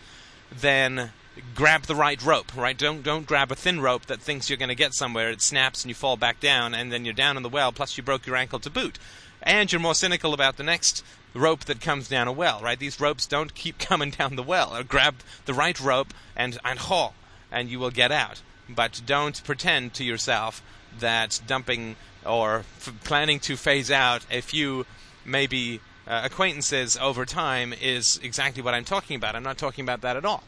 then 0.51 1.13
grab 1.55 1.83
the 1.83 1.95
right 1.95 2.23
rope, 2.23 2.55
right? 2.57 2.77
Don't 2.77 3.03
don't 3.03 3.27
grab 3.27 3.51
a 3.51 3.57
thin 3.57 3.81
rope 3.81 4.07
that 4.07 4.21
thinks 4.21 4.49
you're 4.49 4.57
going 4.57 4.69
to 4.69 4.75
get 4.75 4.95
somewhere. 4.95 5.31
It 5.31 5.43
snaps 5.43 5.83
and 5.83 5.91
you 5.91 5.95
fall 5.95 6.17
back 6.17 6.41
down, 6.41 6.75
and 6.75 6.93
then 6.93 7.05
you're 7.05 7.15
down 7.15 7.37
in 7.37 7.43
the 7.43 7.49
well. 7.49 7.73
Plus, 7.73 7.97
you 7.97 8.03
broke 8.03 8.27
your 8.27 8.37
ankle 8.37 8.61
to 8.61 8.71
boot, 8.71 8.99
and 9.43 9.71
you're 9.71 9.81
more 9.81 9.95
cynical 9.95 10.35
about 10.35 10.57
the 10.57 10.63
next 10.63 11.05
rope 11.35 11.65
that 11.65 11.81
comes 11.81 12.09
down 12.09 12.29
a 12.29 12.33
well, 12.33 12.61
right? 12.61 12.79
These 12.79 13.01
ropes 13.01 13.27
don't 13.27 13.55
keep 13.55 13.79
coming 13.91 14.11
down 14.11 14.37
the 14.37 14.43
well. 14.43 14.75
Or 14.77 14.83
grab 14.83 15.17
the 15.45 15.55
right 15.55 15.79
rope 15.81 16.15
and, 16.37 16.59
and 16.65 16.79
haul, 16.79 17.15
and 17.51 17.69
you 17.69 17.79
will 17.79 17.91
get 17.91 18.13
out. 18.13 18.41
But 18.69 19.03
don't 19.05 19.43
pretend 19.45 19.95
to 19.95 20.05
yourself 20.05 20.63
that 21.01 21.41
dumping 21.47 21.97
or 22.25 22.65
f- 22.79 22.95
planning 23.05 23.41
to 23.41 23.57
phase 23.57 23.91
out 23.91 24.25
a 24.31 24.41
few 24.41 24.87
maybe 25.25 25.81
uh, 26.07 26.23
acquaintances 26.25 26.97
over 26.97 27.25
time 27.25 27.73
is 27.73 28.19
exactly 28.23 28.63
what 28.63 28.75
I'm 28.75 28.85
talking 28.85 29.17
about. 29.17 29.35
I'm 29.35 29.43
not 29.43 29.59
talking 29.59 29.85
about 29.85 30.01
that 30.03 30.17
at 30.17 30.25
all. 30.25 30.45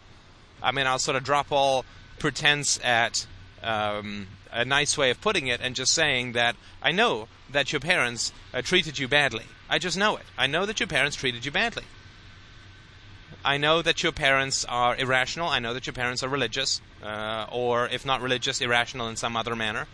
I 0.66 0.72
mean, 0.72 0.88
I'll 0.88 0.98
sort 0.98 1.16
of 1.16 1.22
drop 1.22 1.52
all 1.52 1.84
pretense 2.18 2.80
at 2.82 3.24
um, 3.62 4.26
a 4.50 4.64
nice 4.64 4.98
way 4.98 5.10
of 5.10 5.20
putting 5.20 5.46
it 5.46 5.60
and 5.62 5.76
just 5.76 5.94
saying 5.94 6.32
that 6.32 6.56
I 6.82 6.90
know 6.90 7.28
that 7.52 7.72
your 7.72 7.78
parents 7.78 8.32
uh, 8.52 8.62
treated 8.62 8.98
you 8.98 9.06
badly. 9.06 9.44
I 9.70 9.78
just 9.78 9.96
know 9.96 10.16
it. 10.16 10.24
I 10.36 10.48
know 10.48 10.66
that 10.66 10.80
your 10.80 10.88
parents 10.88 11.16
treated 11.16 11.44
you 11.44 11.52
badly. 11.52 11.84
I 13.44 13.58
know 13.58 13.80
that 13.80 14.02
your 14.02 14.10
parents 14.10 14.64
are 14.64 14.96
irrational. 14.96 15.48
I 15.48 15.60
know 15.60 15.72
that 15.72 15.86
your 15.86 15.92
parents 15.92 16.24
are 16.24 16.28
religious, 16.28 16.80
uh, 17.00 17.46
or 17.52 17.86
if 17.86 18.04
not 18.04 18.20
religious, 18.20 18.60
irrational 18.60 19.06
in 19.06 19.14
some 19.14 19.36
other 19.36 19.54
manner. 19.54 19.86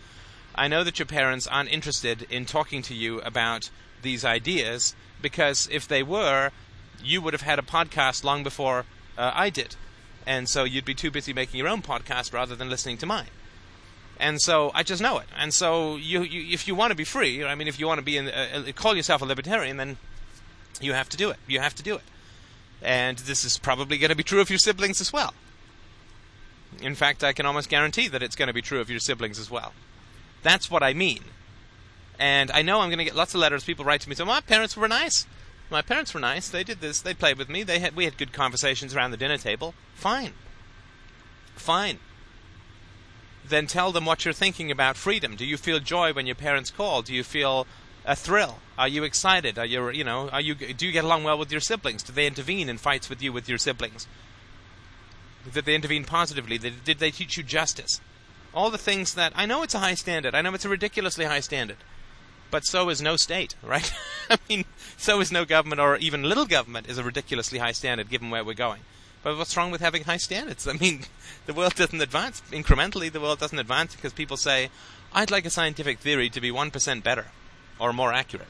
I 0.55 0.67
know 0.67 0.83
that 0.83 0.97
your 0.97 1.05
parents 1.05 1.45
aren't 1.45 1.71
interested 1.71 2.25
in 2.31 2.45
talking 2.45 2.81
to 2.83 2.95
you 2.95 3.21
about 3.21 3.69
these 4.01 4.25
ideas 4.25 4.95
because 5.21 5.69
if 5.71 5.87
they 5.87 6.01
were, 6.01 6.49
you 7.03 7.21
would 7.21 7.33
have 7.33 7.43
had 7.43 7.59
a 7.59 7.63
podcast 7.63 8.23
long 8.23 8.41
before 8.41 8.85
uh, 9.19 9.31
I 9.35 9.51
did. 9.51 9.75
And 10.25 10.47
so 10.47 10.63
you'd 10.63 10.85
be 10.85 10.95
too 10.95 11.11
busy 11.11 11.33
making 11.33 11.57
your 11.57 11.67
own 11.67 11.81
podcast 11.81 12.33
rather 12.33 12.55
than 12.55 12.69
listening 12.69 12.97
to 12.99 13.05
mine. 13.05 13.27
And 14.19 14.41
so 14.41 14.71
I 14.73 14.83
just 14.83 15.01
know 15.01 15.17
it. 15.17 15.27
And 15.37 15.53
so 15.53 15.95
you, 15.95 16.21
you 16.21 16.53
if 16.53 16.67
you 16.67 16.75
want 16.75 16.91
to 16.91 16.95
be 16.95 17.03
free, 17.03 17.43
I 17.43 17.55
mean, 17.55 17.67
if 17.67 17.79
you 17.79 17.87
want 17.87 17.99
to 17.99 18.05
be 18.05 18.17
in, 18.17 18.27
uh, 18.27 18.63
uh, 18.67 18.71
call 18.73 18.95
yourself 18.95 19.21
a 19.21 19.25
libertarian, 19.25 19.77
then 19.77 19.97
you 20.79 20.93
have 20.93 21.09
to 21.09 21.17
do 21.17 21.29
it. 21.29 21.37
You 21.47 21.59
have 21.59 21.75
to 21.75 21.83
do 21.83 21.95
it. 21.95 22.03
And 22.81 23.17
this 23.19 23.43
is 23.43 23.57
probably 23.57 23.97
going 23.97 24.09
to 24.09 24.15
be 24.15 24.23
true 24.23 24.41
of 24.41 24.49
your 24.49 24.59
siblings 24.59 25.01
as 25.01 25.11
well. 25.11 25.33
In 26.81 26.95
fact, 26.95 27.23
I 27.23 27.33
can 27.33 27.45
almost 27.45 27.69
guarantee 27.69 28.07
that 28.07 28.23
it's 28.23 28.35
going 28.35 28.47
to 28.47 28.53
be 28.53 28.61
true 28.61 28.81
of 28.81 28.89
your 28.89 28.99
siblings 28.99 29.39
as 29.39 29.49
well. 29.49 29.73
That's 30.41 30.69
what 30.69 30.83
I 30.83 30.93
mean. 30.93 31.23
And 32.19 32.51
I 32.51 32.61
know 32.61 32.81
I'm 32.81 32.89
going 32.89 32.99
to 32.99 33.05
get 33.05 33.15
lots 33.15 33.33
of 33.33 33.39
letters. 33.39 33.63
People 33.63 33.85
write 33.85 34.01
to 34.01 34.09
me 34.09 34.15
saying, 34.15 34.27
"My 34.27 34.41
parents 34.41 34.77
were 34.77 34.87
nice. 34.87 35.25
My 35.73 35.81
parents 35.81 36.13
were 36.13 36.19
nice. 36.19 36.49
They 36.49 36.63
did 36.63 36.81
this. 36.81 37.01
They 37.01 37.15
played 37.15 37.39
with 37.39 37.49
me. 37.49 37.63
They 37.63 37.79
had 37.79 37.95
we 37.95 38.05
had 38.05 38.15
good 38.15 38.31
conversations 38.31 38.93
around 38.93 39.09
the 39.09 39.17
dinner 39.17 39.39
table. 39.39 39.73
Fine. 39.95 40.33
Fine. 41.55 41.97
Then 43.43 43.65
tell 43.65 43.91
them 43.91 44.05
what 44.05 44.23
you're 44.23 44.35
thinking 44.35 44.69
about 44.69 44.97
freedom. 44.97 45.35
Do 45.35 45.45
you 45.45 45.57
feel 45.57 45.79
joy 45.79 46.13
when 46.13 46.27
your 46.27 46.35
parents 46.35 46.69
call? 46.69 47.01
Do 47.01 47.11
you 47.11 47.23
feel 47.23 47.65
a 48.05 48.15
thrill? 48.15 48.59
Are 48.77 48.87
you 48.87 49.03
excited? 49.03 49.57
Are 49.57 49.65
you 49.65 49.89
you 49.89 50.03
know 50.03 50.29
are 50.29 50.41
you 50.41 50.53
do 50.53 50.85
you 50.85 50.91
get 50.91 51.05
along 51.05 51.23
well 51.23 51.39
with 51.39 51.51
your 51.51 51.59
siblings? 51.59 52.03
Do 52.03 52.13
they 52.13 52.27
intervene 52.27 52.69
in 52.69 52.77
fights 52.77 53.09
with 53.09 53.23
you 53.23 53.33
with 53.33 53.49
your 53.49 53.57
siblings? 53.57 54.05
Did 55.51 55.65
they 55.65 55.73
intervene 55.73 56.05
positively? 56.05 56.59
Did 56.59 56.99
they 56.99 57.09
teach 57.09 57.35
you 57.35 57.41
justice? 57.41 57.99
All 58.53 58.69
the 58.69 58.77
things 58.77 59.15
that 59.15 59.33
I 59.35 59.47
know 59.47 59.63
it's 59.63 59.73
a 59.73 59.79
high 59.79 59.95
standard. 59.95 60.35
I 60.35 60.41
know 60.41 60.53
it's 60.53 60.65
a 60.65 60.69
ridiculously 60.69 61.25
high 61.25 61.39
standard. 61.39 61.77
But 62.51 62.63
so 62.67 62.89
is 62.89 63.01
no 63.01 63.17
state, 63.17 63.55
right? 63.63 63.91
I 64.29 64.37
mean, 64.49 64.65
so 64.97 65.19
is 65.19 65.31
no 65.31 65.45
government 65.45 65.81
or 65.81 65.97
even 65.97 66.23
little 66.23 66.45
government 66.45 66.87
is 66.87 66.97
a 66.97 67.03
ridiculously 67.03 67.59
high 67.59 67.71
standard 67.71 68.09
given 68.09 68.29
where 68.29 68.43
we're 68.43 68.53
going. 68.53 68.81
But 69.23 69.37
what's 69.37 69.55
wrong 69.55 69.71
with 69.71 69.81
having 69.81 70.03
high 70.03 70.17
standards? 70.17 70.67
I 70.67 70.73
mean, 70.73 71.03
the 71.45 71.53
world 71.53 71.75
doesn't 71.75 72.01
advance 72.01 72.41
incrementally. 72.51 73.11
The 73.11 73.21
world 73.21 73.39
doesn't 73.39 73.59
advance 73.59 73.95
because 73.95 74.13
people 74.13 74.37
say, 74.37 74.69
"I'd 75.13 75.31
like 75.31 75.45
a 75.45 75.49
scientific 75.49 75.99
theory 75.99 76.29
to 76.29 76.41
be 76.41 76.51
one 76.51 76.71
percent 76.71 77.03
better 77.03 77.27
or 77.79 77.93
more 77.93 78.13
accurate." 78.13 78.49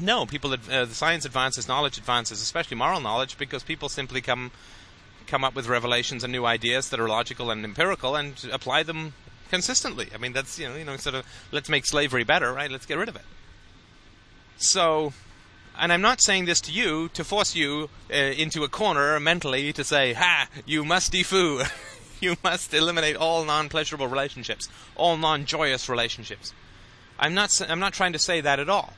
No, 0.00 0.26
people. 0.26 0.52
Uh, 0.52 0.84
the 0.84 0.94
science 0.94 1.24
advances, 1.24 1.66
knowledge 1.66 1.98
advances, 1.98 2.40
especially 2.40 2.76
moral 2.76 3.00
knowledge, 3.00 3.36
because 3.36 3.64
people 3.64 3.88
simply 3.88 4.20
come 4.20 4.52
come 5.26 5.44
up 5.44 5.54
with 5.54 5.66
revelations 5.66 6.24
and 6.24 6.32
new 6.32 6.46
ideas 6.46 6.88
that 6.88 6.98
are 6.98 7.08
logical 7.08 7.50
and 7.50 7.64
empirical 7.64 8.16
and 8.16 8.48
apply 8.50 8.82
them 8.82 9.12
consistently. 9.50 10.08
I 10.14 10.18
mean, 10.18 10.32
that's 10.32 10.58
you 10.58 10.68
know, 10.68 10.76
you 10.76 10.84
know, 10.84 10.96
sort 10.96 11.16
of 11.16 11.26
let's 11.52 11.68
make 11.68 11.84
slavery 11.84 12.24
better, 12.24 12.52
right? 12.52 12.70
Let's 12.70 12.86
get 12.86 12.96
rid 12.96 13.08
of 13.08 13.16
it. 13.16 13.24
So, 14.58 15.12
and 15.78 15.92
I'm 15.92 16.02
not 16.02 16.20
saying 16.20 16.44
this 16.44 16.60
to 16.62 16.72
you 16.72 17.08
to 17.10 17.24
force 17.24 17.54
you 17.54 17.88
uh, 18.12 18.16
into 18.16 18.64
a 18.64 18.68
corner 18.68 19.18
mentally 19.20 19.72
to 19.72 19.84
say, 19.84 20.12
"Ha, 20.12 20.48
you 20.66 20.84
must 20.84 21.12
defoo." 21.12 21.66
you 22.20 22.36
must 22.42 22.74
eliminate 22.74 23.14
all 23.14 23.44
non-pleasurable 23.44 24.08
relationships, 24.08 24.68
all 24.96 25.16
non-joyous 25.16 25.88
relationships. 25.88 26.52
I'm 27.18 27.34
not 27.34 27.60
I'm 27.68 27.78
not 27.78 27.92
trying 27.92 28.12
to 28.12 28.18
say 28.18 28.40
that 28.40 28.58
at 28.58 28.68
all. 28.68 28.94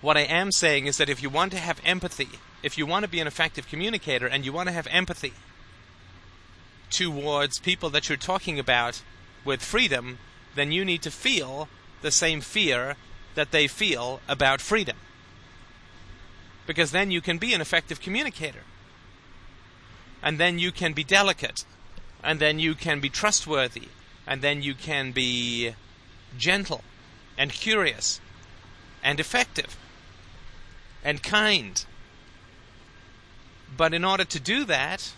What 0.00 0.16
I 0.16 0.22
am 0.22 0.50
saying 0.50 0.86
is 0.86 0.96
that 0.96 1.10
if 1.10 1.22
you 1.22 1.28
want 1.28 1.52
to 1.52 1.58
have 1.58 1.80
empathy, 1.84 2.30
if 2.62 2.78
you 2.78 2.86
want 2.86 3.04
to 3.04 3.10
be 3.10 3.20
an 3.20 3.26
effective 3.26 3.68
communicator 3.68 4.26
and 4.26 4.44
you 4.44 4.52
want 4.52 4.68
to 4.68 4.74
have 4.74 4.86
empathy 4.90 5.34
towards 6.88 7.58
people 7.58 7.90
that 7.90 8.08
you're 8.08 8.18
talking 8.18 8.58
about 8.58 9.02
with 9.44 9.62
freedom, 9.62 10.18
then 10.54 10.72
you 10.72 10.84
need 10.84 11.02
to 11.02 11.10
feel 11.10 11.68
the 12.00 12.10
same 12.10 12.40
fear 12.40 12.96
that 13.34 13.50
they 13.50 13.66
feel 13.66 14.20
about 14.28 14.60
freedom. 14.60 14.96
Because 16.66 16.90
then 16.90 17.10
you 17.10 17.20
can 17.20 17.38
be 17.38 17.54
an 17.54 17.60
effective 17.60 18.00
communicator. 18.00 18.64
And 20.22 20.38
then 20.38 20.58
you 20.58 20.72
can 20.72 20.92
be 20.92 21.04
delicate. 21.04 21.64
And 22.22 22.38
then 22.38 22.58
you 22.58 22.74
can 22.74 23.00
be 23.00 23.08
trustworthy. 23.08 23.88
And 24.26 24.42
then 24.42 24.62
you 24.62 24.74
can 24.74 25.12
be 25.12 25.74
gentle 26.38 26.84
and 27.36 27.50
curious 27.50 28.20
and 29.02 29.18
effective 29.18 29.76
and 31.02 31.22
kind. 31.22 31.84
But 33.76 33.94
in 33.94 34.04
order 34.04 34.24
to 34.24 34.40
do 34.40 34.64
that, 34.66 35.12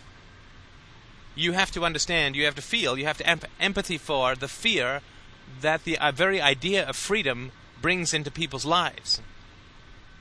you 1.34 1.52
have 1.52 1.70
to 1.72 1.84
understand, 1.84 2.36
you 2.36 2.44
have 2.44 2.54
to 2.54 2.62
feel, 2.62 2.98
you 2.98 3.06
have 3.06 3.18
to 3.18 3.28
emp- 3.28 3.46
empathy 3.58 3.98
for 3.98 4.34
the 4.34 4.48
fear 4.48 5.00
that 5.60 5.84
the 5.84 5.98
uh, 5.98 6.12
very 6.12 6.40
idea 6.40 6.86
of 6.86 6.96
freedom 6.96 7.52
brings 7.82 8.14
into 8.14 8.30
people's 8.30 8.64
lives. 8.64 9.20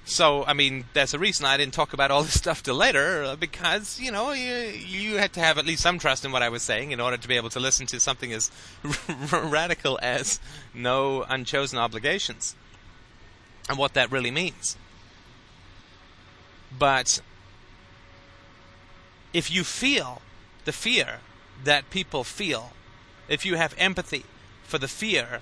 So, 0.03 0.43
I 0.45 0.53
mean, 0.53 0.85
there's 0.93 1.13
a 1.13 1.19
reason 1.19 1.45
I 1.45 1.57
didn't 1.57 1.73
talk 1.73 1.93
about 1.93 2.11
all 2.11 2.23
this 2.23 2.33
stuff 2.37 2.63
till 2.63 2.75
later, 2.75 3.23
uh, 3.23 3.35
because, 3.35 3.99
you 3.99 4.11
know, 4.11 4.31
you, 4.31 4.53
you 4.53 5.17
had 5.17 5.33
to 5.33 5.39
have 5.39 5.57
at 5.57 5.65
least 5.65 5.83
some 5.83 5.99
trust 5.99 6.25
in 6.25 6.31
what 6.31 6.41
I 6.41 6.49
was 6.49 6.63
saying 6.63 6.91
in 6.91 6.99
order 6.99 7.17
to 7.17 7.27
be 7.27 7.35
able 7.35 7.49
to 7.51 7.59
listen 7.59 7.85
to 7.87 7.99
something 7.99 8.33
as 8.33 8.51
radical 9.31 9.99
as 10.01 10.39
no 10.73 11.23
unchosen 11.23 11.77
obligations 11.77 12.55
and 13.69 13.77
what 13.77 13.93
that 13.93 14.11
really 14.11 14.31
means. 14.31 14.75
But 16.77 17.21
if 19.33 19.51
you 19.51 19.63
feel 19.63 20.21
the 20.65 20.71
fear 20.71 21.19
that 21.63 21.89
people 21.89 22.23
feel, 22.23 22.71
if 23.29 23.45
you 23.45 23.55
have 23.55 23.75
empathy 23.77 24.25
for 24.63 24.77
the 24.77 24.87
fear 24.87 25.41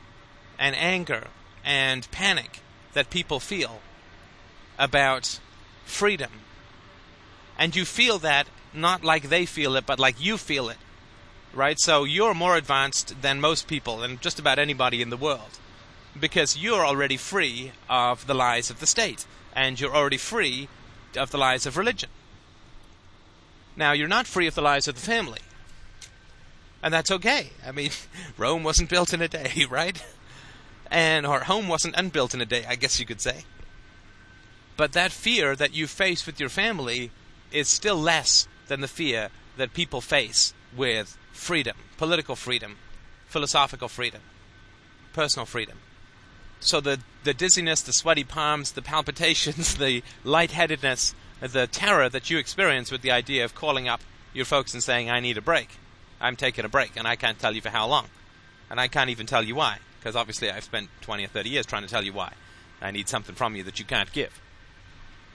and 0.57 0.75
anger 0.75 1.27
and 1.63 2.09
panic 2.11 2.59
that 2.93 3.09
people 3.09 3.39
feel 3.39 3.81
about 4.77 5.39
freedom, 5.85 6.31
and 7.57 7.75
you 7.75 7.85
feel 7.85 8.19
that 8.19 8.47
not 8.73 9.03
like 9.03 9.29
they 9.29 9.45
feel 9.45 9.75
it, 9.75 9.85
but 9.85 9.99
like 9.99 10.23
you 10.23 10.37
feel 10.37 10.69
it, 10.69 10.77
right? 11.53 11.79
So 11.79 12.03
you're 12.03 12.33
more 12.33 12.55
advanced 12.55 13.21
than 13.21 13.41
most 13.41 13.67
people 13.67 14.03
and 14.03 14.21
just 14.21 14.39
about 14.39 14.59
anybody 14.59 15.01
in 15.01 15.09
the 15.09 15.17
world 15.17 15.59
because 16.19 16.57
you're 16.57 16.85
already 16.85 17.17
free 17.17 17.71
of 17.89 18.27
the 18.27 18.33
lies 18.33 18.69
of 18.69 18.79
the 18.79 18.87
state 18.87 19.25
and 19.53 19.79
you're 19.79 19.95
already 19.95 20.17
free 20.17 20.67
of 21.17 21.31
the 21.31 21.37
lies 21.37 21.65
of 21.65 21.77
religion. 21.77 22.09
Now, 23.75 23.93
you're 23.93 24.07
not 24.07 24.27
free 24.27 24.47
of 24.47 24.55
the 24.55 24.61
lies 24.61 24.87
of 24.87 24.95
the 24.95 25.01
family. 25.01 25.39
And 26.83 26.93
that's 26.93 27.11
okay. 27.11 27.51
I 27.65 27.71
mean, 27.71 27.91
Rome 28.37 28.63
wasn't 28.63 28.89
built 28.89 29.13
in 29.13 29.21
a 29.21 29.27
day, 29.27 29.65
right? 29.69 30.01
And 30.91 31.25
our 31.25 31.41
home 31.41 31.67
wasn't 31.67 31.95
unbuilt 31.97 32.33
in 32.33 32.41
a 32.41 32.45
day, 32.45 32.65
I 32.67 32.75
guess 32.75 32.99
you 32.99 33.05
could 33.05 33.21
say. 33.21 33.43
But 34.75 34.93
that 34.93 35.11
fear 35.11 35.55
that 35.55 35.73
you 35.73 35.87
face 35.87 36.25
with 36.25 36.39
your 36.39 36.49
family 36.49 37.11
is 37.51 37.67
still 37.67 37.97
less 37.97 38.47
than 38.67 38.81
the 38.81 38.87
fear 38.87 39.29
that 39.57 39.73
people 39.73 40.01
face 40.01 40.53
with 40.75 41.17
freedom, 41.31 41.75
political 41.97 42.35
freedom, 42.35 42.77
philosophical 43.27 43.87
freedom, 43.87 44.21
personal 45.13 45.45
freedom. 45.45 45.79
So 46.59 46.79
the 46.79 46.99
the 47.23 47.33
dizziness, 47.33 47.81
the 47.81 47.93
sweaty 47.93 48.23
palms, 48.23 48.71
the 48.71 48.81
palpitations, 48.81 49.75
the 49.85 50.03
lightheadedness 50.23 51.13
the 51.41 51.67
terror 51.67 52.09
that 52.09 52.29
you 52.29 52.37
experience 52.37 52.91
with 52.91 53.01
the 53.01 53.11
idea 53.11 53.45
of 53.45 53.55
calling 53.55 53.87
up 53.87 54.01
your 54.33 54.45
folks 54.45 54.73
and 54.73 54.83
saying, 54.83 55.09
I 55.09 55.19
need 55.19 55.37
a 55.37 55.41
break. 55.41 55.69
I'm 56.21 56.35
taking 56.35 56.65
a 56.65 56.69
break, 56.69 56.97
and 56.97 57.07
I 57.07 57.15
can't 57.15 57.39
tell 57.39 57.53
you 57.53 57.61
for 57.61 57.69
how 57.69 57.87
long. 57.87 58.07
And 58.69 58.79
I 58.79 58.87
can't 58.87 59.09
even 59.09 59.25
tell 59.25 59.43
you 59.43 59.55
why, 59.55 59.77
because 59.99 60.15
obviously 60.15 60.49
I've 60.49 60.63
spent 60.63 60.89
20 61.01 61.25
or 61.25 61.27
30 61.27 61.49
years 61.49 61.65
trying 61.65 61.83
to 61.83 61.89
tell 61.89 62.03
you 62.03 62.13
why. 62.13 62.33
I 62.81 62.91
need 62.91 63.09
something 63.09 63.35
from 63.35 63.55
you 63.55 63.63
that 63.63 63.79
you 63.79 63.85
can't 63.85 64.11
give. 64.11 64.41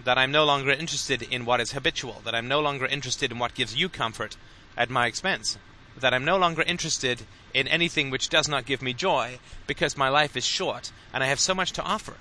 That 0.03 0.19
I'm 0.19 0.33
no 0.33 0.45
longer 0.45 0.71
interested 0.71 1.23
in 1.23 1.45
what 1.45 1.61
is 1.61 1.73
habitual, 1.73 2.23
that 2.25 2.35
I'm 2.35 2.49
no 2.49 2.61
longer 2.61 2.87
interested 2.87 3.31
in 3.31 3.39
what 3.39 3.55
gives 3.55 3.77
you 3.77 3.89
comfort 3.89 4.37
at 4.77 4.91
my 4.91 5.07
expense, 5.07 5.59
that 5.99 6.15
I'm 6.15 6.25
no 6.25 6.37
longer 6.37 6.63
interested 6.63 7.23
in 7.53 7.69
anything 7.69 8.11
which 8.11 8.29
does 8.29 8.49
not 8.49 8.67
give 8.67 8.83
me 8.83 8.93
joy, 8.93 9.39
because 9.67 9.97
my 9.97 10.09
life 10.09 10.37
is 10.37 10.45
short 10.45 10.91
and 11.13 11.23
I 11.23 11.27
have 11.27 11.39
so 11.39 11.55
much 11.55 11.73
to 11.73 11.83
offer 11.83 12.15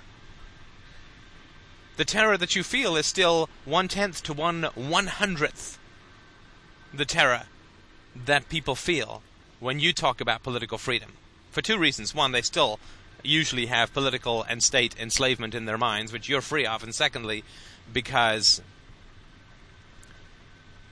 the 1.96 2.04
terror 2.04 2.36
that 2.36 2.56
you 2.56 2.62
feel 2.62 2.96
is 2.96 3.06
still 3.06 3.48
one 3.64 3.88
tenth 3.88 4.22
to 4.24 4.32
one 4.32 4.64
one 4.74 5.06
hundredth 5.06 5.78
the 6.92 7.04
terror 7.04 7.44
that 8.14 8.48
people 8.48 8.74
feel 8.74 9.22
when 9.60 9.80
you 9.80 9.92
talk 9.92 10.20
about 10.20 10.42
political 10.42 10.78
freedom. 10.78 11.12
For 11.54 11.62
two 11.62 11.78
reasons. 11.78 12.12
One, 12.12 12.32
they 12.32 12.42
still 12.42 12.80
usually 13.22 13.66
have 13.66 13.94
political 13.94 14.42
and 14.42 14.60
state 14.60 14.96
enslavement 14.98 15.54
in 15.54 15.66
their 15.66 15.78
minds, 15.78 16.12
which 16.12 16.28
you're 16.28 16.40
free 16.40 16.66
of. 16.66 16.82
And 16.82 16.92
secondly, 16.92 17.44
because 17.92 18.60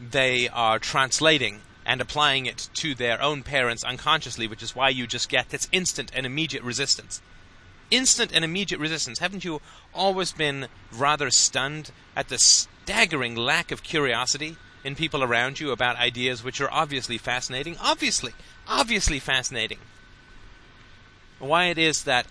they 0.01 0.49
are 0.49 0.79
translating 0.79 1.63
and 1.85 2.01
applying 2.01 2.47
it 2.47 2.69
to 2.75 2.95
their 2.95 3.21
own 3.21 3.43
parents 3.43 3.83
unconsciously, 3.83 4.47
which 4.47 4.63
is 4.63 4.77
why 4.77 4.89
you 4.89 5.05
just 5.05 5.29
get 5.29 5.49
this 5.49 5.69
instant 5.73 6.13
and 6.15 6.25
immediate 6.25 6.63
resistance. 6.63 7.21
Instant 7.91 8.31
and 8.33 8.45
immediate 8.45 8.81
resistance. 8.81 9.19
Haven't 9.19 9.45
you 9.45 9.61
always 9.93 10.31
been 10.31 10.69
rather 10.93 11.29
stunned 11.31 11.91
at 12.15 12.29
the 12.29 12.39
staggering 12.39 13.35
lack 13.35 13.73
of 13.73 13.83
curiosity 13.83 14.57
in 14.85 14.95
people 14.95 15.25
around 15.25 15.59
you 15.59 15.73
about 15.73 15.97
ideas 15.97 16.45
which 16.45 16.61
are 16.61 16.73
obviously 16.73 17.19
fascinating? 17.19 17.77
Obviously, 17.81 18.33
obviously 18.69 19.19
fascinating. 19.19 19.79
Why 21.43 21.67
it 21.67 21.79
is 21.79 22.05
that 22.05 22.27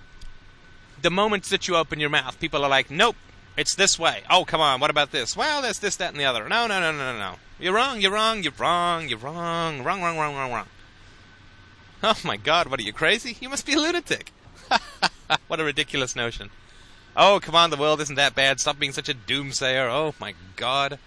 the 1.02 1.12
moment 1.12 1.44
that 1.46 1.68
you 1.68 1.76
open 1.76 2.00
your 2.00 2.10
mouth, 2.10 2.40
people 2.40 2.64
are 2.64 2.70
like, 2.70 2.90
nope, 2.90 3.18
it's 3.58 3.76
this 3.76 4.00
way. 4.00 4.24
Oh, 4.30 4.46
come 4.46 4.62
on, 4.62 4.80
what 4.80 4.90
about 4.90 5.12
this? 5.12 5.36
Well, 5.36 5.62
there's 5.62 5.80
this, 5.80 5.98
that, 5.98 6.12
and 6.12 6.20
the 6.20 6.24
other. 6.24 6.48
No, 6.48 6.66
no, 6.66 6.80
no, 6.80 6.94
no, 6.94 7.12
no, 7.12 7.20
no. 7.20 7.36
You're 7.60 7.74
wrong, 7.74 8.00
you're 8.00 8.14
wrong, 8.14 8.42
you're 8.42 8.54
wrong, 8.58 9.10
you're 9.10 9.18
wrong, 9.18 9.84
wrong, 9.84 10.02
wrong, 10.02 10.18
wrong, 10.18 10.36
wrong, 10.36 10.52
wrong. 10.54 10.68
Oh 12.02 12.18
my 12.24 12.38
god, 12.38 12.68
what 12.68 12.80
are 12.80 12.84
you, 12.84 12.94
crazy? 12.94 13.36
You 13.42 13.50
must 13.50 13.66
be 13.66 13.74
a 13.74 13.78
lunatic. 13.78 14.32
what 15.48 15.60
a 15.60 15.64
ridiculous 15.66 16.16
notion. 16.16 16.50
Oh, 17.16 17.42
come 17.42 17.54
on, 17.54 17.70
the 17.70 17.78
world 17.78 18.00
isn't 18.00 18.16
that 18.16 18.34
bad. 18.34 18.62
Stop 18.62 18.80
being 18.80 18.94
such 18.94 19.10
a 19.10 19.14
doomsayer. 19.14 19.90
Oh 19.90 20.16
my 20.20 20.36
god. 20.56 20.98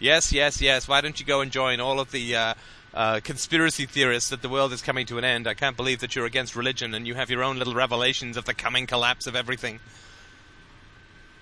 Yes, 0.00 0.32
yes, 0.32 0.60
yes. 0.60 0.88
Why 0.88 1.00
don't 1.00 1.20
you 1.20 1.24
go 1.24 1.40
and 1.40 1.52
join 1.52 1.78
all 1.78 2.00
of 2.00 2.10
the 2.10 2.34
uh, 2.34 2.54
uh, 2.94 3.20
conspiracy 3.22 3.86
theorists 3.86 4.30
that 4.30 4.42
the 4.42 4.48
world 4.48 4.72
is 4.72 4.82
coming 4.82 5.06
to 5.06 5.18
an 5.18 5.24
end? 5.24 5.46
I 5.46 5.54
can't 5.54 5.76
believe 5.76 6.00
that 6.00 6.14
you're 6.14 6.26
against 6.26 6.56
religion 6.56 6.94
and 6.94 7.06
you 7.06 7.14
have 7.14 7.30
your 7.30 7.42
own 7.42 7.58
little 7.58 7.74
revelations 7.74 8.36
of 8.36 8.44
the 8.44 8.54
coming 8.54 8.86
collapse 8.86 9.26
of 9.26 9.36
everything. 9.36 9.80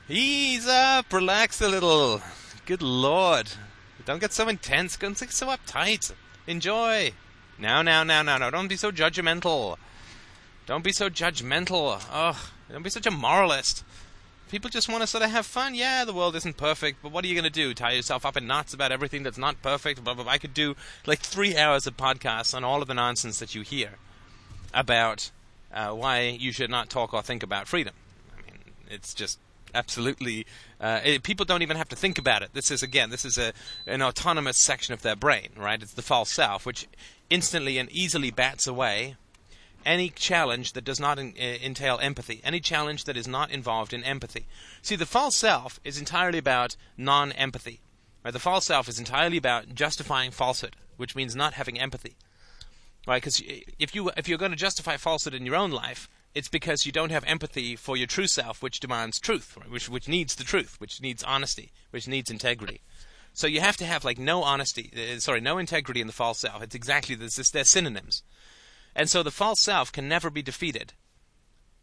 Ease 0.09 0.67
up, 0.67 1.13
relax 1.13 1.61
a 1.61 1.69
little. 1.69 2.23
Good 2.67 2.83
lord. 2.83 3.49
Don't 4.05 4.21
get 4.21 4.33
so 4.33 4.49
intense. 4.49 4.97
Don't 4.97 5.19
get 5.19 5.33
so 5.33 5.49
uptight. 5.49 6.13
Enjoy. 6.47 7.13
Now, 7.59 7.83
now, 7.83 8.03
now, 8.03 8.23
now, 8.23 8.39
now. 8.39 8.51
Don't 8.51 8.69
be 8.69 8.77
so 8.77 8.91
judgmental. 8.91 9.77
Don't 10.67 10.85
be 10.85 10.93
so 10.93 11.11
judgmental. 11.11 12.03
Ugh. 12.11 12.37
Don't 12.71 12.83
be 12.83 12.91
such 12.91 13.07
a 13.07 13.11
moralist. 13.11 13.85
People 14.51 14.69
just 14.69 14.89
want 14.89 15.01
to 15.03 15.07
sort 15.07 15.23
of 15.23 15.31
have 15.31 15.47
fun. 15.47 15.77
Yeah, 15.77 16.05
the 16.05 16.13
world 16.13 16.35
isn't 16.35 16.57
perfect, 16.57 17.03
but 17.03 17.13
what 17.13 17.25
are 17.25 17.29
you 17.29 17.35
going 17.35 17.45
to 17.45 17.51
do? 17.51 17.73
Tie 17.73 17.93
yourself 17.93 18.27
up 18.27 18.37
in 18.37 18.49
knots 18.49 18.75
about 18.75 18.91
everything 18.91 19.23
that's 19.23 19.39
not 19.39 19.63
perfect? 19.63 20.03
Blah, 20.03 20.15
blah, 20.15 20.25
blah. 20.25 20.33
I 20.33 20.39
could 20.39 20.55
do 20.55 20.75
like 21.07 21.21
three 21.21 21.57
hours 21.57 21.87
of 21.87 21.97
podcasts 21.97 22.53
on 22.53 22.65
all 22.65 22.83
of 22.83 22.89
the 22.89 22.95
nonsense 22.95 23.39
that 23.39 23.55
you 23.55 23.63
hear 23.63 23.93
about 24.75 25.31
uh, 25.73 25.91
why 25.91 26.23
you 26.23 26.51
should 26.51 26.69
not 26.69 26.91
talk 26.91 27.15
or 27.15 27.23
think 27.23 27.45
about 27.45 27.69
freedom. 27.69 27.95
I 28.37 28.51
mean, 28.51 28.59
it's 28.91 29.15
just 29.15 29.39
absolutely. 29.73 30.47
Uh, 30.81 30.99
it, 31.05 31.23
people 31.23 31.47
don't 31.47 31.63
even 31.63 31.77
have 31.77 31.89
to 31.91 31.97
think 31.97 32.19
about 32.19 32.43
it. 32.43 32.51
This 32.53 32.73
is 32.73 32.83
again, 32.83 33.11
this 33.11 33.25
is 33.25 33.39
a 33.39 33.53
an 33.87 34.03
autonomous 34.03 34.59
section 34.59 34.95
of 34.95 35.03
their 35.03 35.17
brain, 35.17 35.51
right? 35.57 35.81
It's 35.81 35.95
the 35.95 36.03
false 36.03 36.33
self, 36.33 36.67
which 36.67 36.89
instantly 37.31 37.79
and 37.79 37.89
easily 37.93 38.33
bats 38.33 38.67
away 38.67 39.15
any 39.85 40.11
challenge 40.11 40.73
that 40.73 40.85
does 40.85 41.01
not 41.01 41.19
in, 41.19 41.35
uh, 41.39 41.43
entail 41.43 41.99
empathy, 42.03 42.41
any 42.45 42.61
challenge 42.61 43.05
that 43.05 43.17
is 43.17 43.29
not 43.29 43.51
involved 43.51 43.93
in 43.93 44.05
empathy. 44.05 44.47
See, 44.83 44.97
the 44.97 45.07
false 45.07 45.37
self 45.37 45.81
is 45.85 45.99
entirely 45.99 46.39
about 46.39 46.77
non-empathy. 46.97 47.81
Right? 48.25 48.33
The 48.33 48.39
false 48.39 48.67
self 48.67 48.89
is 48.89 48.99
entirely 48.99 49.37
about 49.37 49.75
justifying 49.75 50.31
falsehood, 50.31 50.77
which 50.97 51.17
means 51.17 51.35
not 51.35 51.55
having 51.55 51.79
empathy. 51.79 52.17
Right? 53.07 53.23
Because 53.23 53.43
if 53.79 53.95
you 53.95 54.11
if 54.17 54.29
you're 54.29 54.39
going 54.39 54.51
to 54.51 54.57
justify 54.57 54.97
falsehood 54.97 55.35
in 55.35 55.47
your 55.47 55.57
own 55.57 55.71
life, 55.71 56.09
it's 56.35 56.49
because 56.49 56.87
you 56.87 56.93
don't 56.93 57.11
have 57.11 57.25
empathy 57.25 57.77
for 57.77 57.97
your 57.97 58.07
true 58.07 58.27
self, 58.27 58.63
which 58.63 58.81
demands 58.81 59.19
truth, 59.19 59.57
right? 59.57 59.71
which 59.71 59.89
which 59.89 60.09
needs 60.09 60.35
the 60.37 60.45
truth, 60.45 60.77
which 60.79 61.01
needs 61.01 61.23
honesty, 61.23 61.73
which 61.91 62.07
needs 62.07 62.31
integrity. 62.31 62.83
So 63.33 63.47
you 63.47 63.61
have 63.61 63.77
to 63.79 63.87
have 63.87 64.05
like 64.05 64.19
no 64.19 64.43
honesty, 64.43 64.91
uh, 64.95 65.19
sorry, 65.19 65.41
no 65.41 65.59
integrity 65.59 66.01
in 66.01 66.07
the 66.07 66.13
false 66.13 66.41
self. 66.41 66.63
It's 66.63 66.75
exactly 66.75 67.15
this. 67.15 67.37
They're 67.51 67.65
synonyms, 67.65 68.23
and 69.01 69.11
so 69.11 69.23
the 69.23 69.31
false 69.31 69.61
self 69.61 69.91
can 69.91 70.09
never 70.09 70.31
be 70.31 70.43
defeated. 70.43 70.93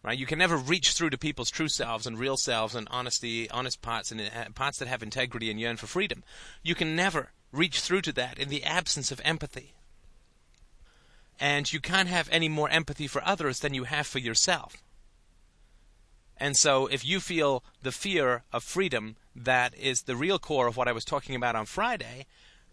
Right? 0.04 0.18
You 0.18 0.26
can 0.26 0.40
never 0.40 0.56
reach 0.56 0.94
through 0.94 1.10
to 1.10 1.18
people's 1.18 1.52
true 1.52 1.68
selves 1.68 2.08
and 2.08 2.18
real 2.18 2.38
selves 2.38 2.76
and 2.76 2.88
honesty, 2.90 3.50
honest 3.50 3.82
parts 3.82 4.12
and 4.12 4.22
uh, 4.22 4.50
parts 4.54 4.78
that 4.80 4.88
have 4.88 5.04
integrity 5.04 5.50
and 5.50 5.60
yearn 5.60 5.78
for 5.78 5.88
freedom. 5.88 6.24
You 6.64 6.76
can 6.76 6.96
never 6.96 7.32
reach 7.52 7.82
through 7.82 8.02
to 8.02 8.14
that 8.14 8.38
in 8.38 8.50
the 8.50 8.64
absence 8.64 9.12
of 9.12 9.20
empathy 9.26 9.74
and 11.40 11.72
you 11.72 11.80
can't 11.80 12.10
have 12.10 12.30
any 12.32 12.50
more 12.50 12.70
empathy 12.70 13.08
for 13.08 13.24
others 13.26 13.60
than 13.60 13.74
you 13.74 13.84
have 13.84 14.08
for 14.08 14.20
yourself. 14.20 14.78
And 16.38 16.56
so, 16.56 16.88
if 16.88 17.06
you 17.06 17.20
feel 17.20 17.64
the 17.82 17.92
fear 17.92 18.44
of 18.54 18.64
freedom 18.64 19.16
that 19.36 19.76
is 19.76 20.04
the 20.04 20.16
real 20.16 20.40
core 20.40 20.68
of 20.68 20.78
what 20.78 20.88
I 20.88 20.92
was 20.92 21.06
talking 21.06 21.36
about 21.36 21.56
on 21.56 21.66
Friday, 21.66 22.26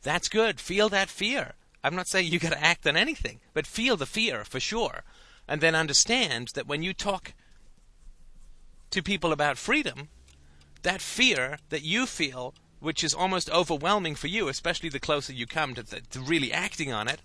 that's 0.02 0.28
good. 0.28 0.60
Feel 0.60 0.88
that 0.90 1.08
fear. 1.08 1.54
I'm 1.84 1.94
not 1.94 2.08
saying 2.08 2.32
you 2.32 2.38
got 2.38 2.52
to 2.52 2.64
act 2.64 2.86
on 2.86 2.96
anything, 2.96 3.40
but 3.52 3.66
feel 3.66 3.98
the 3.98 4.06
fear 4.06 4.42
for 4.42 4.58
sure. 4.58 5.04
And 5.46 5.60
then 5.60 5.74
understand 5.74 6.48
that 6.54 6.66
when 6.66 6.82
you 6.82 6.94
talk 6.94 7.34
to 8.90 9.02
people 9.02 9.32
about 9.32 9.58
freedom, 9.58 10.08
that 10.82 11.02
fear 11.02 11.58
that 11.68 11.82
you 11.82 12.06
feel, 12.06 12.54
which 12.80 13.04
is 13.04 13.12
almost 13.12 13.50
overwhelming 13.50 14.14
for 14.14 14.28
you, 14.28 14.48
especially 14.48 14.88
the 14.88 14.98
closer 14.98 15.34
you 15.34 15.46
come 15.46 15.74
to, 15.74 15.82
the, 15.82 16.00
to 16.00 16.20
really 16.20 16.50
acting 16.50 16.90
on 16.90 17.06
it, 17.06 17.20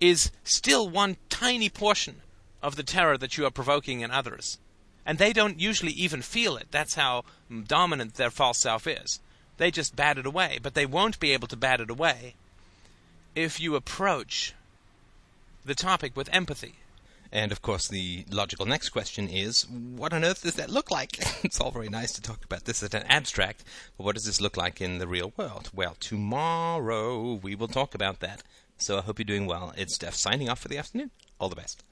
is 0.00 0.32
still 0.42 0.88
one 0.88 1.16
tiny 1.28 1.68
portion 1.68 2.22
of 2.60 2.74
the 2.74 2.82
terror 2.82 3.16
that 3.16 3.38
you 3.38 3.46
are 3.46 3.52
provoking 3.52 4.00
in 4.00 4.10
others. 4.10 4.58
And 5.06 5.18
they 5.18 5.32
don't 5.32 5.60
usually 5.60 5.92
even 5.92 6.22
feel 6.22 6.56
it. 6.56 6.66
That's 6.72 6.96
how 6.96 7.22
dominant 7.68 8.14
their 8.14 8.30
false 8.30 8.58
self 8.58 8.88
is. 8.88 9.20
They 9.58 9.70
just 9.70 9.94
bat 9.94 10.18
it 10.18 10.26
away. 10.26 10.58
But 10.60 10.74
they 10.74 10.86
won't 10.86 11.20
be 11.20 11.30
able 11.32 11.46
to 11.48 11.56
bat 11.56 11.80
it 11.80 11.90
away 11.90 12.34
if 13.34 13.60
you 13.60 13.74
approach 13.74 14.54
the 15.64 15.74
topic 15.74 16.16
with 16.16 16.28
empathy. 16.32 16.74
And 17.32 17.50
of 17.50 17.62
course, 17.62 17.88
the 17.88 18.24
logical 18.30 18.64
next 18.64 18.90
question 18.90 19.28
is 19.28 19.66
what 19.68 20.12
on 20.12 20.24
earth 20.24 20.42
does 20.42 20.54
that 20.54 20.70
look 20.70 20.90
like? 20.90 21.18
it's 21.44 21.60
all 21.60 21.72
very 21.72 21.88
nice 21.88 22.12
to 22.12 22.22
talk 22.22 22.44
about 22.44 22.64
this 22.64 22.82
at 22.82 22.94
an 22.94 23.02
abstract, 23.08 23.64
but 23.96 24.04
what 24.04 24.14
does 24.14 24.24
this 24.24 24.40
look 24.40 24.56
like 24.56 24.80
in 24.80 24.98
the 24.98 25.08
real 25.08 25.32
world? 25.36 25.70
Well, 25.74 25.96
tomorrow 25.98 27.34
we 27.34 27.56
will 27.56 27.68
talk 27.68 27.94
about 27.94 28.20
that. 28.20 28.42
So 28.78 28.98
I 28.98 29.02
hope 29.02 29.18
you're 29.18 29.24
doing 29.24 29.46
well. 29.46 29.72
It's 29.76 29.94
Steph 29.94 30.14
signing 30.14 30.48
off 30.48 30.60
for 30.60 30.68
the 30.68 30.78
afternoon. 30.78 31.10
All 31.40 31.48
the 31.48 31.56
best. 31.56 31.82